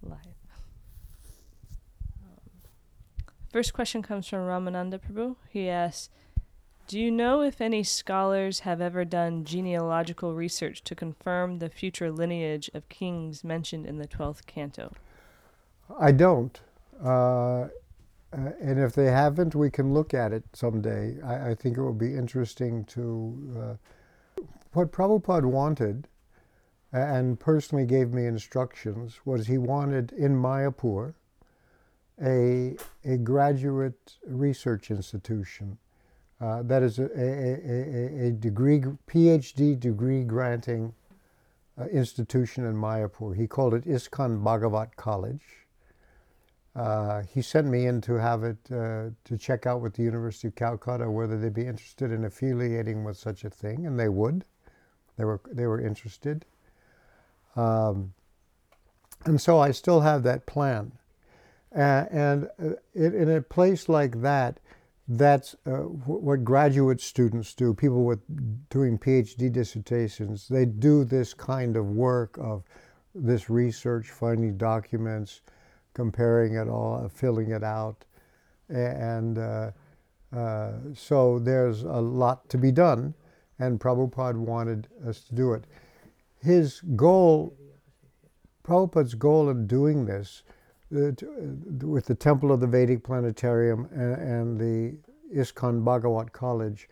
[0.00, 0.18] live.
[3.52, 5.34] First question comes from Ramananda Prabhu.
[5.50, 6.08] He asks,
[6.92, 12.12] do you know if any scholars have ever done genealogical research to confirm the future
[12.12, 14.92] lineage of kings mentioned in the 12th canto?
[15.98, 16.60] I don't.
[17.02, 17.68] Uh,
[18.30, 21.16] and if they haven't, we can look at it someday.
[21.24, 23.78] I, I think it will be interesting to.
[24.38, 26.08] Uh, what Prabhupada wanted,
[26.92, 31.14] and personally gave me instructions, was he wanted in Mayapur
[32.22, 35.78] a, a graduate research institution.
[36.42, 40.92] Uh, that is a, a, a, a, degree, PhD degree granting
[41.80, 43.36] uh, institution in Mayapur.
[43.36, 45.42] He called it ISKCON Bhagavat College.
[46.74, 50.48] Uh, he sent me in to have it uh, to check out with the University
[50.48, 54.44] of Calcutta whether they'd be interested in affiliating with such a thing, and they would.
[55.16, 56.44] They were they were interested.
[57.54, 58.14] Um,
[59.26, 60.92] and so I still have that plan.
[61.74, 62.48] Uh, and
[62.94, 64.58] it, in a place like that,
[65.08, 67.74] that's uh, what graduate students do.
[67.74, 68.20] People with
[68.70, 72.62] doing PhD dissertations, they do this kind of work of
[73.14, 75.42] this research, finding documents,
[75.94, 78.04] comparing it all, filling it out,
[78.68, 79.70] and uh,
[80.34, 83.14] uh, so there's a lot to be done.
[83.58, 85.64] And Prabhupada wanted us to do it.
[86.40, 87.56] His goal,
[88.64, 90.52] Prabhupada's goal in doing this uh,
[90.92, 94.96] with the Temple of the Vedic Planetarium and, and the
[95.34, 96.88] ISKCON Bhagavat College,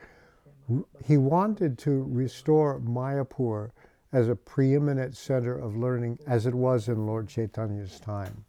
[1.05, 3.71] he wanted to restore Mayapur
[4.13, 8.45] as a preeminent center of learning as it was in Lord Chaitanya's time.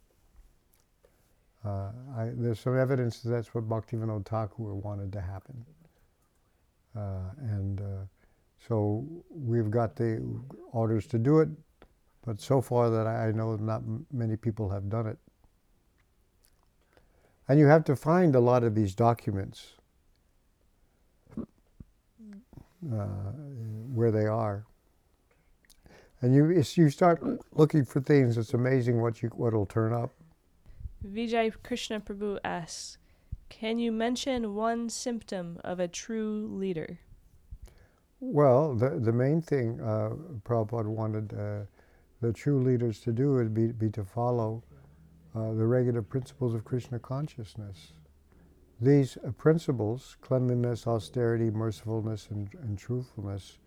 [1.64, 5.64] Uh, I, there's some evidence that that's what Bhaktivinoda Thakur wanted to happen.
[6.96, 7.84] Uh, and uh,
[8.68, 10.20] so we've got the
[10.72, 11.48] orders to do it,
[12.24, 13.82] but so far that I know not
[14.12, 15.18] many people have done it.
[17.52, 19.74] And you have to find a lot of these documents
[21.38, 23.04] uh,
[23.92, 24.64] where they are.
[26.22, 27.22] And you, you start
[27.52, 30.12] looking for things, it's amazing what you what'll turn up.
[31.06, 32.96] Vijay Krishna Prabhu asks,
[33.50, 37.00] can you mention one symptom of a true leader?
[38.20, 41.66] Well, the, the main thing uh, Prabhupada wanted uh,
[42.22, 44.62] the true leaders to do would be, be to follow
[45.34, 47.92] uh, the regulative principles of Krishna consciousness.
[48.80, 53.58] These uh, principles, cleanliness, austerity, mercifulness, and, and truthfulness,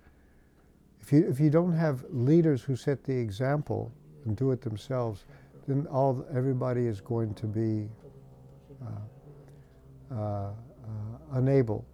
[1.02, 3.92] if you, if you don't have leaders who set the example
[4.26, 5.26] and do it themselves,
[5.68, 7.88] then all everybody is going to be
[8.84, 10.52] uh, uh, uh
[11.34, 11.86] unable.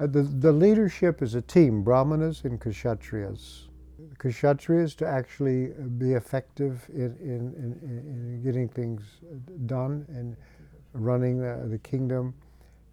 [0.00, 3.67] Uh, the, the leadership is a team, brahmanas and kshatriyas.
[4.16, 9.02] Kshatriyas to actually be effective in, in, in, in getting things
[9.66, 10.36] done and
[10.92, 12.34] running the, the kingdom.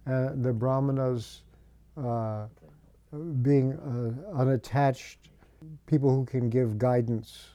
[0.06, 1.42] Uh, the brahmanas
[1.96, 2.46] uh,
[3.42, 5.30] being uh, unattached
[5.86, 7.46] people who can give guidance.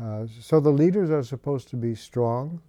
[0.00, 2.60] Uh, so the leaders are supposed to be strong,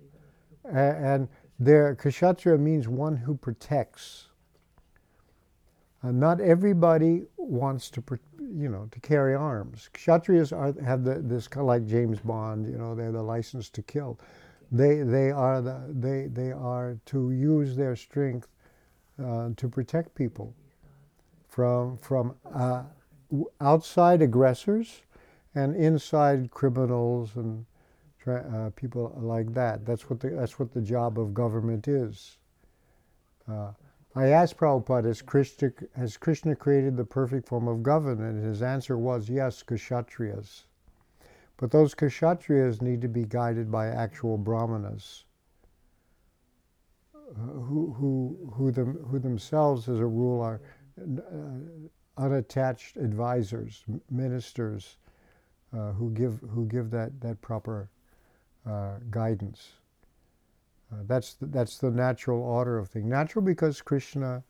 [0.63, 1.27] and, and
[1.59, 4.27] their kshatriya means one who protects.
[6.03, 8.03] Uh, not everybody wants to,
[8.53, 9.89] you know, to carry arms.
[9.93, 13.69] Kshatriyas are, have the, this kind of like James Bond, you know, they're the license
[13.71, 14.19] to kill.
[14.71, 18.47] They, they, are, the, they, they are to use their strength
[19.23, 20.53] uh, to protect people
[21.47, 22.83] from, from uh,
[23.61, 25.01] outside aggressors
[25.55, 27.65] and inside criminals and
[28.27, 29.85] uh, people like that.
[29.85, 32.37] That's what the, that's what the job of government is.
[34.15, 38.37] I asked Prabhupada, has Krishna, has Krishna created the perfect form of government?
[38.37, 40.63] And his answer was yes, Kshatriyas.
[41.57, 45.25] But those Kshatriyas need to be guided by actual Brahmanas,
[47.35, 50.61] who, who, who, them, who themselves, as a rule, are
[50.97, 51.77] uh,
[52.17, 54.97] unattached advisors, ministers
[55.73, 57.89] uh, who give who give that that proper
[58.65, 59.73] uh, guidance.
[60.91, 63.05] Uh, that's the, that's the natural order of things.
[63.05, 64.43] Natural because Krishna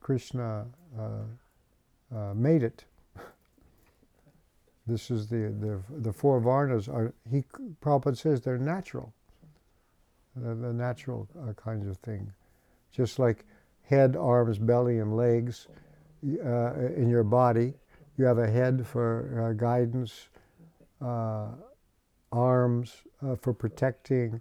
[0.00, 0.66] Krishna
[0.98, 2.84] uh, uh, made it.
[4.86, 7.44] this is the, the the four varnas are he
[7.82, 9.12] Prabhupada says they're natural.
[10.34, 12.32] They're the natural uh, kinds of thing,
[12.92, 13.44] just like
[13.82, 15.68] head, arms, belly, and legs
[16.24, 17.74] uh, in your body.
[18.16, 20.28] You have a head for guidance,
[22.32, 22.94] arms
[23.40, 24.40] for protecting,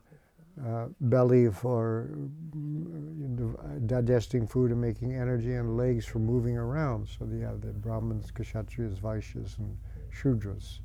[0.66, 2.10] uh, belly for
[2.56, 7.08] mm, digesting food and making energy, and legs for moving around.
[7.08, 9.78] So you have the Brahmins, Kshatriyas, Vaishyas, and
[10.12, 10.80] Shudras,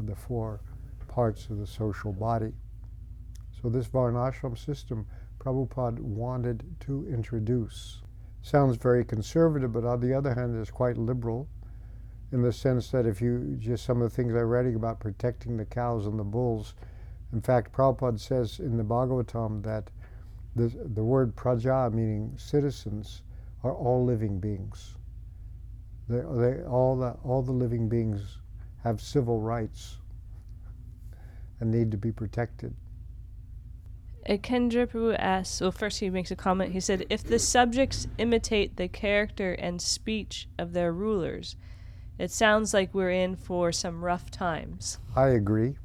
[0.00, 0.60] the four
[1.08, 2.52] parts of the social body.
[3.60, 5.06] So this Varnashram system
[5.38, 8.02] Prabhupada wanted to introduce
[8.42, 11.48] sounds very conservative, but on the other hand, it's quite liberal
[12.32, 15.56] in the sense that if you just some of the things I'm reading about protecting
[15.56, 16.74] the cows and the bulls,
[17.32, 19.90] in fact, Prabhupada says in the Bhagavatam that
[20.54, 23.22] the, the word praja, meaning citizens,
[23.64, 24.96] are all living beings.
[26.08, 28.38] They, they, all, the, all the living beings
[28.82, 29.98] have civil rights
[31.60, 32.74] and need to be protected.
[34.28, 36.72] Uh, Kendra Prabhu asks, well, first he makes a comment.
[36.72, 41.56] He said, if the subjects imitate the character and speech of their rulers,
[42.18, 44.98] it sounds like we're in for some rough times.
[45.16, 45.76] I agree.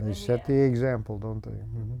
[0.00, 1.50] They set the example, don't they?
[1.50, 1.96] Mm-hmm.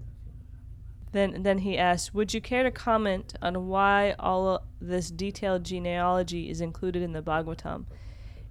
[1.12, 6.48] Then, then he asks, would you care to comment on why all this detailed genealogy
[6.48, 7.86] is included in the Bhagavatam?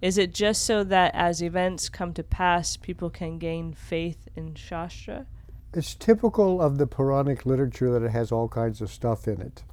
[0.01, 4.55] Is it just so that as events come to pass, people can gain faith in
[4.55, 5.25] Shastra?
[5.73, 9.63] It's typical of the Puranic literature that it has all kinds of stuff in it,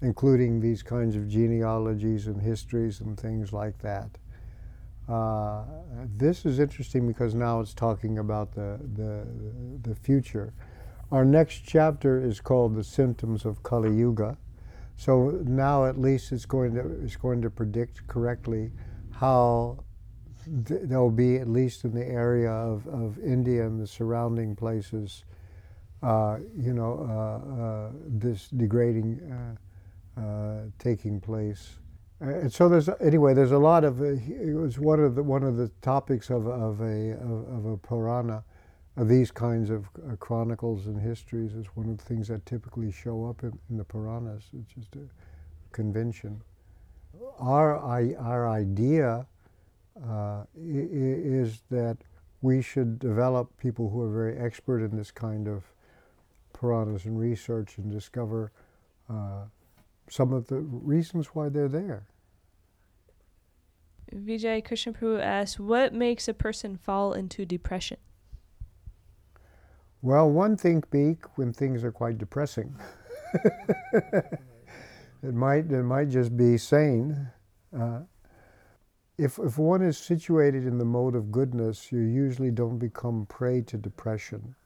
[0.00, 4.18] including these kinds of genealogies and histories and things like that.
[5.12, 5.64] Uh,
[6.16, 9.26] this is interesting because now it's talking about the, the,
[9.82, 10.54] the future.
[11.10, 14.38] Our next chapter is called The Symptoms of Kali Yuga.
[14.96, 18.72] So now at least it's going to, it's going to predict correctly
[19.10, 19.84] how
[20.46, 25.24] there'll be at least in the area of, of India and the surrounding places,
[26.02, 29.20] uh, you know, uh, uh, this degrading
[30.16, 30.22] uh,
[30.78, 31.78] taking place.
[32.22, 33.34] And so there's anyway.
[33.34, 34.00] There's a lot of.
[34.00, 38.44] it was one of the one of the topics of, of a of, a Purana,
[38.96, 39.88] of these kinds of
[40.20, 43.82] chronicles and histories is one of the things that typically show up in, in the
[43.82, 44.44] Puranas.
[44.56, 45.08] It's just a
[45.72, 46.40] convention.
[47.40, 49.26] Our our idea
[50.08, 51.98] uh, is that
[52.40, 55.64] we should develop people who are very expert in this kind of
[56.52, 58.52] Puranas and research and discover
[59.10, 59.46] uh,
[60.08, 62.06] some of the reasons why they're there.
[64.12, 67.98] Vijay Krishnaprabhu asks, what makes a person fall into depression?
[70.02, 72.74] Well, one thing beak when things are quite depressing.
[73.94, 77.28] it might it might just be sane.
[77.76, 78.00] Uh,
[79.16, 83.60] if, if one is situated in the mode of goodness, you usually don't become prey
[83.62, 84.56] to depression.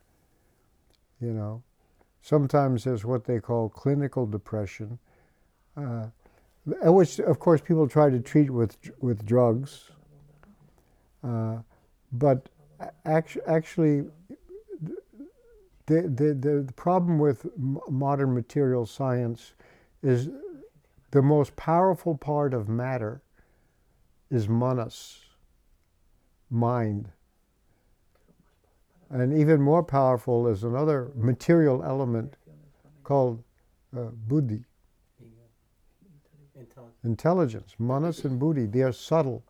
[1.20, 1.62] You know,
[2.22, 4.98] sometimes there's what they call clinical depression,
[5.76, 6.06] uh,
[6.66, 9.90] which of course people try to treat with with drugs.
[11.22, 11.58] Uh,
[12.12, 12.48] but
[13.04, 14.04] actually, actually
[15.86, 19.54] the, the, the problem with modern material science
[20.02, 20.28] is
[21.12, 23.22] the most powerful part of matter
[24.30, 25.20] is manas,
[26.50, 27.10] mind.
[29.08, 32.36] And even more powerful is another material element
[33.04, 33.42] called
[33.96, 34.65] uh, buddhi.
[37.06, 37.74] Intelligence.
[37.78, 39.44] Manas and buddhi, they are subtle.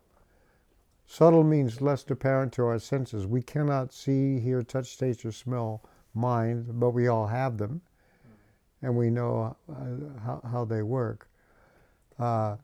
[1.05, 3.25] Subtle means less apparent to our senses.
[3.25, 5.81] We cannot see, hear, touch, taste, or smell
[6.13, 7.81] mind, but we all have them,
[8.81, 11.29] and we know uh, how, how they work.
[12.19, 12.57] Uh,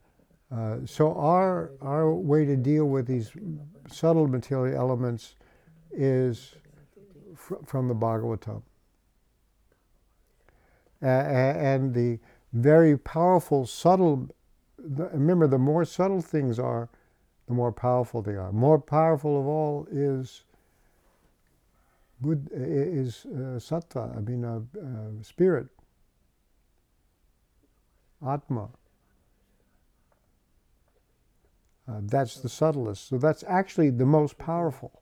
[0.51, 3.31] uh, so our our way to deal with these
[3.87, 5.35] subtle material elements
[5.91, 6.55] is
[7.35, 8.61] fr- from the Bhagavatam,
[11.01, 12.19] and the
[12.51, 14.29] very powerful subtle.
[14.84, 16.89] Remember, the more subtle things are,
[17.47, 18.51] the more powerful they are.
[18.51, 20.43] More powerful of all is
[22.21, 25.67] Bud, is uh, sattva, I mean, uh, uh, spirit,
[28.25, 28.69] atma.
[31.86, 33.09] Uh, that's the subtlest.
[33.09, 35.01] So that's actually the most powerful.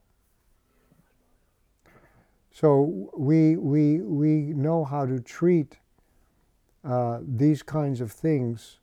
[2.52, 5.78] So we, we, we know how to treat
[6.84, 8.80] uh, these kinds of things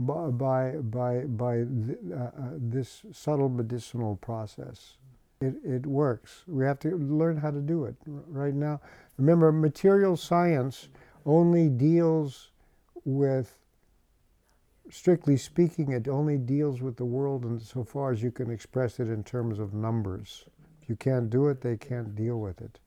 [0.00, 4.96] by, by, by th- uh, uh, this subtle medicinal process.
[5.42, 6.44] It, it works.
[6.46, 8.80] We have to learn how to do it right now.
[9.18, 10.88] Remember, material science
[11.26, 12.50] only deals
[13.04, 13.58] with,
[14.90, 19.22] strictly speaking, it only deals with the world insofar as you can express it in
[19.22, 20.44] terms of numbers.
[20.82, 22.78] If you can't do it, they can't deal with it.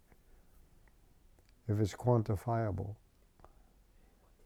[1.68, 2.96] If it's quantifiable.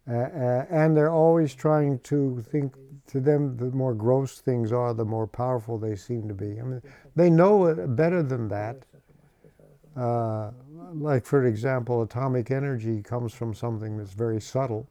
[0.09, 2.73] Uh, uh, and they're always trying to think
[3.07, 6.59] to them the more gross things are the more powerful they seem to be.
[6.59, 6.81] I mean
[7.15, 8.85] they know better than that.
[9.95, 10.51] Uh,
[10.93, 14.87] like for example atomic energy comes from something that's very subtle.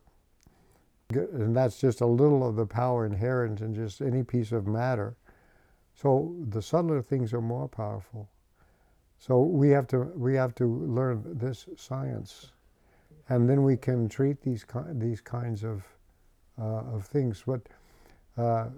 [1.10, 5.16] And that's just a little of the power inherent in just any piece of matter.
[5.94, 8.28] So the subtler things are more powerful.
[9.18, 12.52] So we have to we have to learn this science
[13.28, 15.84] and then we can treat these these kinds of
[16.58, 17.42] uh, of things.
[17.46, 17.62] But
[18.36, 18.68] uh,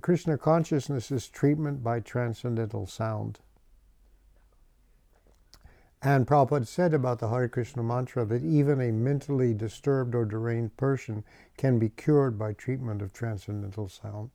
[0.00, 3.38] Krishna consciousness is treatment by transcendental sound.
[6.04, 10.76] And Prabhupada said about the Hare Krishna mantra that even a mentally disturbed or deranged
[10.76, 11.22] person
[11.56, 14.30] can be cured by treatment of transcendental sound.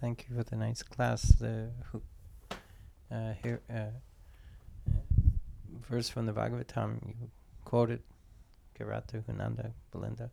[0.00, 1.40] Thank you for the nice class.
[1.40, 1.68] Uh,
[3.44, 3.84] here, uh,
[5.88, 7.14] verse from the Bhagavatam you
[7.64, 8.00] quoted,
[8.78, 10.30] Kirata Hunanda Pulinda,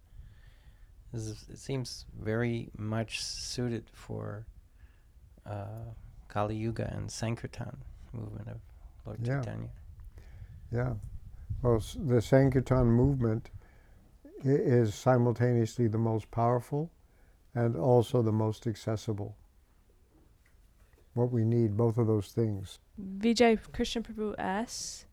[1.13, 4.45] is, it seems very much suited for
[5.45, 5.93] uh,
[6.27, 7.77] Kali Yuga and Sankirtan
[8.13, 8.57] movement of
[9.05, 9.39] Lord yeah.
[9.39, 9.69] Chaitanya.
[10.71, 10.93] Yeah.
[11.61, 13.49] Well, the Sankirtan movement
[14.43, 16.91] is simultaneously the most powerful
[17.55, 19.35] and also the most accessible.
[21.13, 22.79] What we need, both of those things.
[23.19, 25.05] Vijay Krishna Prabhu asks,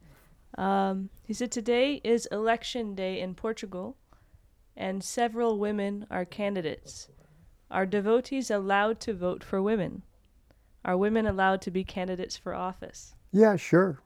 [0.56, 3.96] um, he said, Today is election day in Portugal,
[4.76, 7.08] and several women are candidates.
[7.70, 10.02] Are devotees allowed to vote for women?
[10.84, 13.14] Are women allowed to be candidates for office?
[13.32, 14.00] Yeah, sure.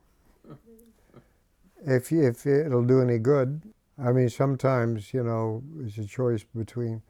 [1.86, 3.62] If, if it'll do any good.
[4.02, 7.02] I mean, sometimes, you know, it's a choice between.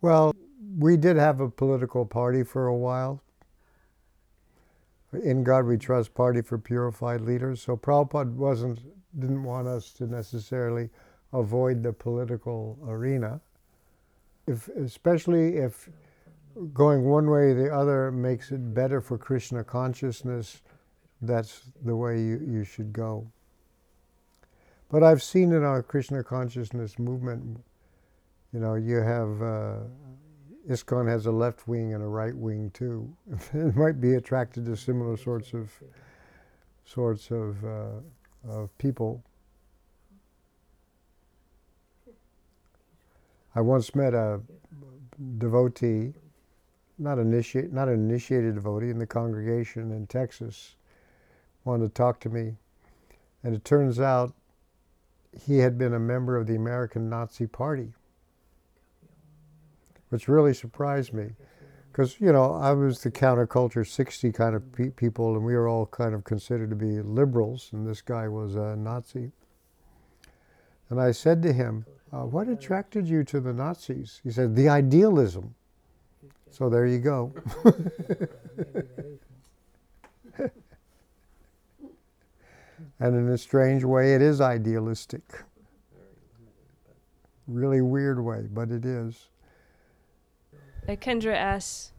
[0.00, 0.34] Well,
[0.78, 3.22] we did have a political party for a while,
[5.12, 7.62] in God We Trust Party for Purified Leaders.
[7.62, 8.80] So Prabhupada wasn't
[9.18, 10.90] didn't want us to necessarily
[11.32, 13.40] avoid the political arena.
[14.46, 15.88] If especially if
[16.72, 20.62] going one way or the other makes it better for Krishna consciousness,
[21.20, 23.26] that's the way you, you should go.
[24.88, 27.60] But I've seen in our Krishna consciousness movement,
[28.52, 29.76] you know, you have uh,
[30.68, 33.14] ISKCON has a left wing and a right wing too.
[33.54, 35.70] it might be attracted to similar sorts of
[36.84, 38.00] sorts of, uh,
[38.48, 39.22] of people.
[43.54, 44.40] I once met a
[45.38, 46.12] devotee,
[46.98, 50.76] not initiate, not an initiated devotee in the congregation in Texas,
[51.64, 52.54] wanted to talk to me,
[53.42, 54.34] and it turns out
[55.46, 57.92] he had been a member of the American Nazi Party
[60.16, 61.28] which really surprised me.
[61.92, 65.68] Because, you know, I was the counterculture 60 kind of pe- people, and we were
[65.68, 69.30] all kind of considered to be liberals, and this guy was a Nazi.
[70.88, 74.22] And I said to him, uh, What attracted you to the Nazis?
[74.24, 75.54] He said, The idealism.
[76.50, 77.34] So there you go.
[82.98, 85.42] and in a strange way, it is idealistic.
[87.46, 89.28] Really weird way, but it is.
[90.94, 91.92] Kendra asks,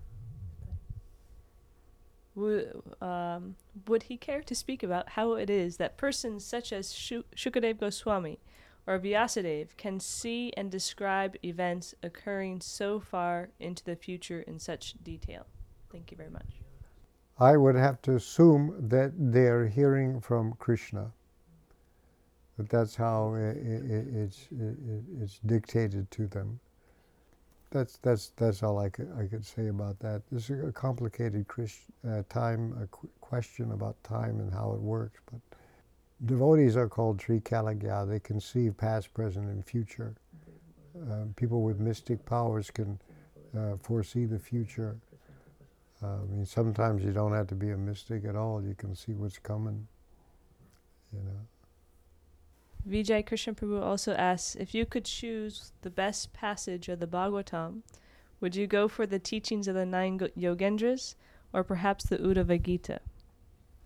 [2.36, 3.56] would, um,
[3.88, 7.80] would he care to speak about how it is that persons such as Shu- Shukadev
[7.80, 8.40] Goswami
[8.86, 14.96] or Vyasadeva can see and describe events occurring so far into the future in such
[15.04, 15.46] detail?
[15.92, 16.62] Thank you very much.
[17.40, 21.12] I would have to assume that they're hearing from Krishna.
[22.58, 23.54] That that's how i i
[24.24, 24.48] it's,
[25.22, 26.60] it's dictated to them.
[27.70, 30.22] That's, that's, that's all I could, I could say about that.
[30.32, 34.80] This is a complicated Christ, uh, time, a qu- question about time and how it
[34.80, 35.20] works.
[35.30, 35.42] But
[36.26, 38.08] devotees are called Trikalagya.
[38.08, 40.16] They conceive past, present, and future.
[41.12, 43.00] Uh, people with mystic powers can
[43.58, 44.98] uh, foresee the future.
[46.02, 48.64] Uh, I mean, sometimes you don't have to be a mystic at all.
[48.64, 49.88] You can see what's coming.
[51.12, 51.57] You know.
[52.88, 57.82] Vijay Krishna Prabhu also asks if you could choose the best passage of the Bhagavatam,
[58.40, 61.16] would you go for the teachings of the nine Yogendras
[61.54, 63.00] or perhaps the Uddhava Gita?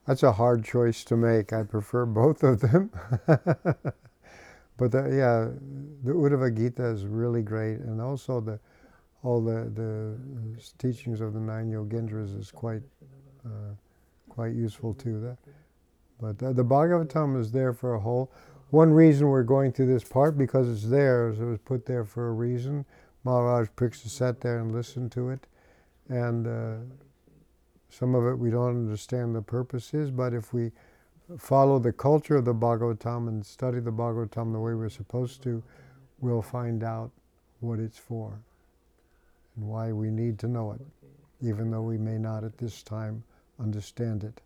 [0.06, 1.54] That's a hard choice to make.
[1.54, 2.92] I prefer both of them.
[3.28, 5.50] but the, yeah,
[6.04, 8.60] the Uddhava Gita is really great, and also the
[9.24, 10.18] all the, the
[10.80, 12.82] teachings of the nine Yogendras is quite
[13.46, 13.76] uh,
[14.30, 15.20] quite useful too.
[15.22, 15.38] That,
[16.20, 18.32] but the, the Bhagavatam is there for a whole.
[18.72, 21.28] One reason we're going through this part because it's there.
[21.28, 22.86] It was put there for a reason.
[23.26, 25.46] Maharaj Parikshit sat there and listened to it,
[26.08, 26.76] and uh,
[27.90, 30.10] some of it we don't understand the purposes.
[30.10, 30.72] But if we
[31.38, 35.62] follow the culture of the Bhagavatam and study the Bhagavatam the way we're supposed to,
[36.22, 37.12] we'll find out
[37.60, 38.40] what it's for
[39.58, 40.82] and why we need to know it,
[41.42, 43.22] even though we may not at this time
[43.60, 44.40] understand it.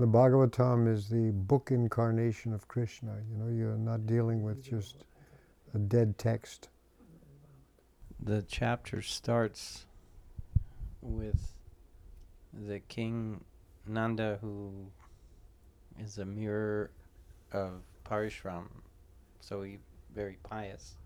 [0.00, 3.18] The Bhagavatam is the book incarnation of Krishna.
[3.30, 5.04] You know, you're not dealing with just
[5.74, 6.70] a dead text.
[8.18, 9.84] The chapter starts
[11.02, 11.52] with
[12.66, 13.44] the king
[13.86, 14.72] Nanda, who
[15.98, 16.90] is a mirror
[17.52, 18.70] of Parashurama,
[19.40, 19.80] so he
[20.14, 20.96] very pious.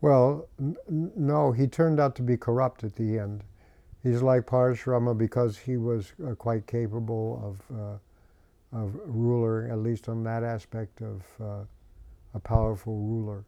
[0.00, 3.44] Well, n- no, he turned out to be corrupt at the end.
[4.02, 10.08] He's like Parashurama because he was uh, quite capable of, uh, of ruler, at least
[10.08, 11.64] on that aspect of uh,
[12.34, 13.44] a powerful ruler.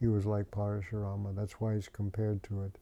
[0.00, 1.36] He was like Parashurama.
[1.36, 2.78] That's why he's compared to it.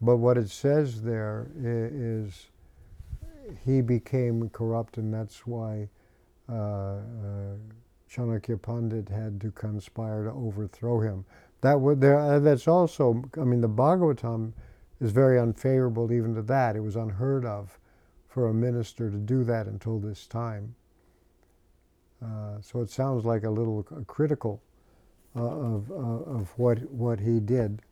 [0.00, 2.48] But what it says there is
[3.64, 5.88] he became corrupt, and that's why
[6.48, 6.98] uh, uh,
[8.10, 11.24] Chanakya Pandit had to conspire to overthrow him.
[11.60, 12.18] That would there.
[12.18, 13.22] Uh, that's also.
[13.40, 14.52] I mean, the Bhagavatam
[15.02, 16.76] is very unfavorable even to that.
[16.76, 17.76] It was unheard of
[18.28, 20.76] for a minister to do that until this time.
[22.24, 24.62] Uh, so it sounds like a little critical
[25.34, 27.82] uh, of uh, of what what he did.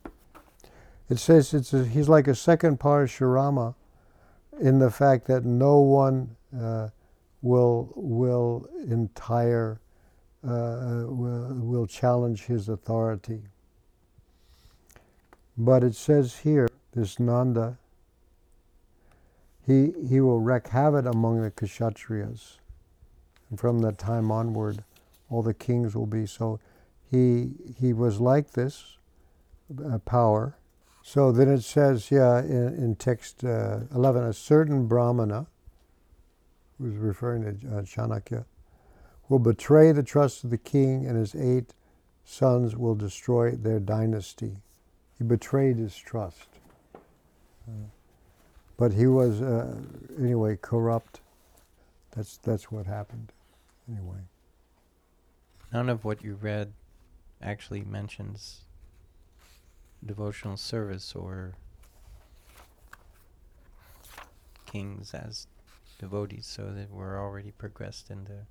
[1.09, 3.75] It says it's a, he's like a second Parashurama
[4.61, 6.91] in the fact that no one uh,
[7.43, 9.81] will will entire
[10.45, 13.43] uh, will, will challenge his authority.
[15.59, 17.79] But it says here, this Nanda,
[19.67, 22.57] he, he will wreak havoc among the Kshatriyas.
[23.49, 24.85] And from that time onward,
[25.29, 26.27] all the kings will be.
[26.27, 26.59] So
[27.11, 28.97] he, he was like this
[29.85, 30.57] uh, power.
[31.03, 35.47] So then it says, yeah, in, in text uh, 11, a certain Brahmana,
[36.79, 38.45] who's referring to uh, Chanakya,
[39.29, 41.75] will betray the trust of the king, and his eight
[42.25, 44.57] sons will destroy their dynasty.
[45.17, 46.50] He betrayed his trust.
[47.71, 47.87] Uh,
[48.77, 49.77] but he was, uh,
[50.19, 51.21] anyway, corrupt.
[52.17, 53.33] That's, that's what happened,
[53.89, 54.19] anyway.
[55.73, 56.73] None of what you read
[57.41, 58.63] actually mentions
[60.05, 61.55] devotional service or
[64.67, 65.47] kings as
[65.99, 68.47] devotees, so that we're already progressed in the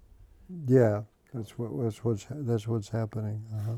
[0.68, 1.02] Yeah,
[1.34, 3.44] that's what that's what's that's what's happening.
[3.56, 3.76] Uh-huh.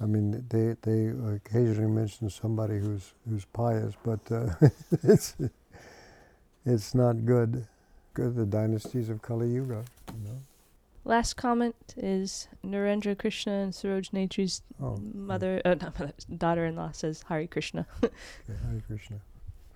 [0.00, 4.48] I mean, they they occasionally mention somebody who's who's pious, but uh,
[5.02, 5.36] it's
[6.64, 7.66] it's not good.
[8.14, 10.40] Good the dynasties of Kali Yuga, you know.
[11.04, 17.24] last comment is Narendra Krishna and Saroj Netri's Oh, mother, uh, not mother, daughter-in-law says
[17.28, 17.86] Hare Krishna.
[18.04, 18.12] okay,
[18.46, 19.20] Hare Krishna.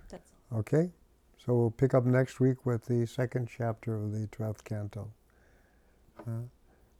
[0.09, 0.91] That's Okay,
[1.37, 5.09] so we'll pick up next week with the second chapter of the 12th canto.
[6.19, 6.43] Uh,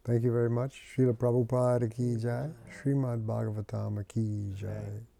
[0.05, 0.81] thank you very much.
[0.95, 5.12] Srila Prabhupada ki jai, Srimad Bhagavatam ki jai.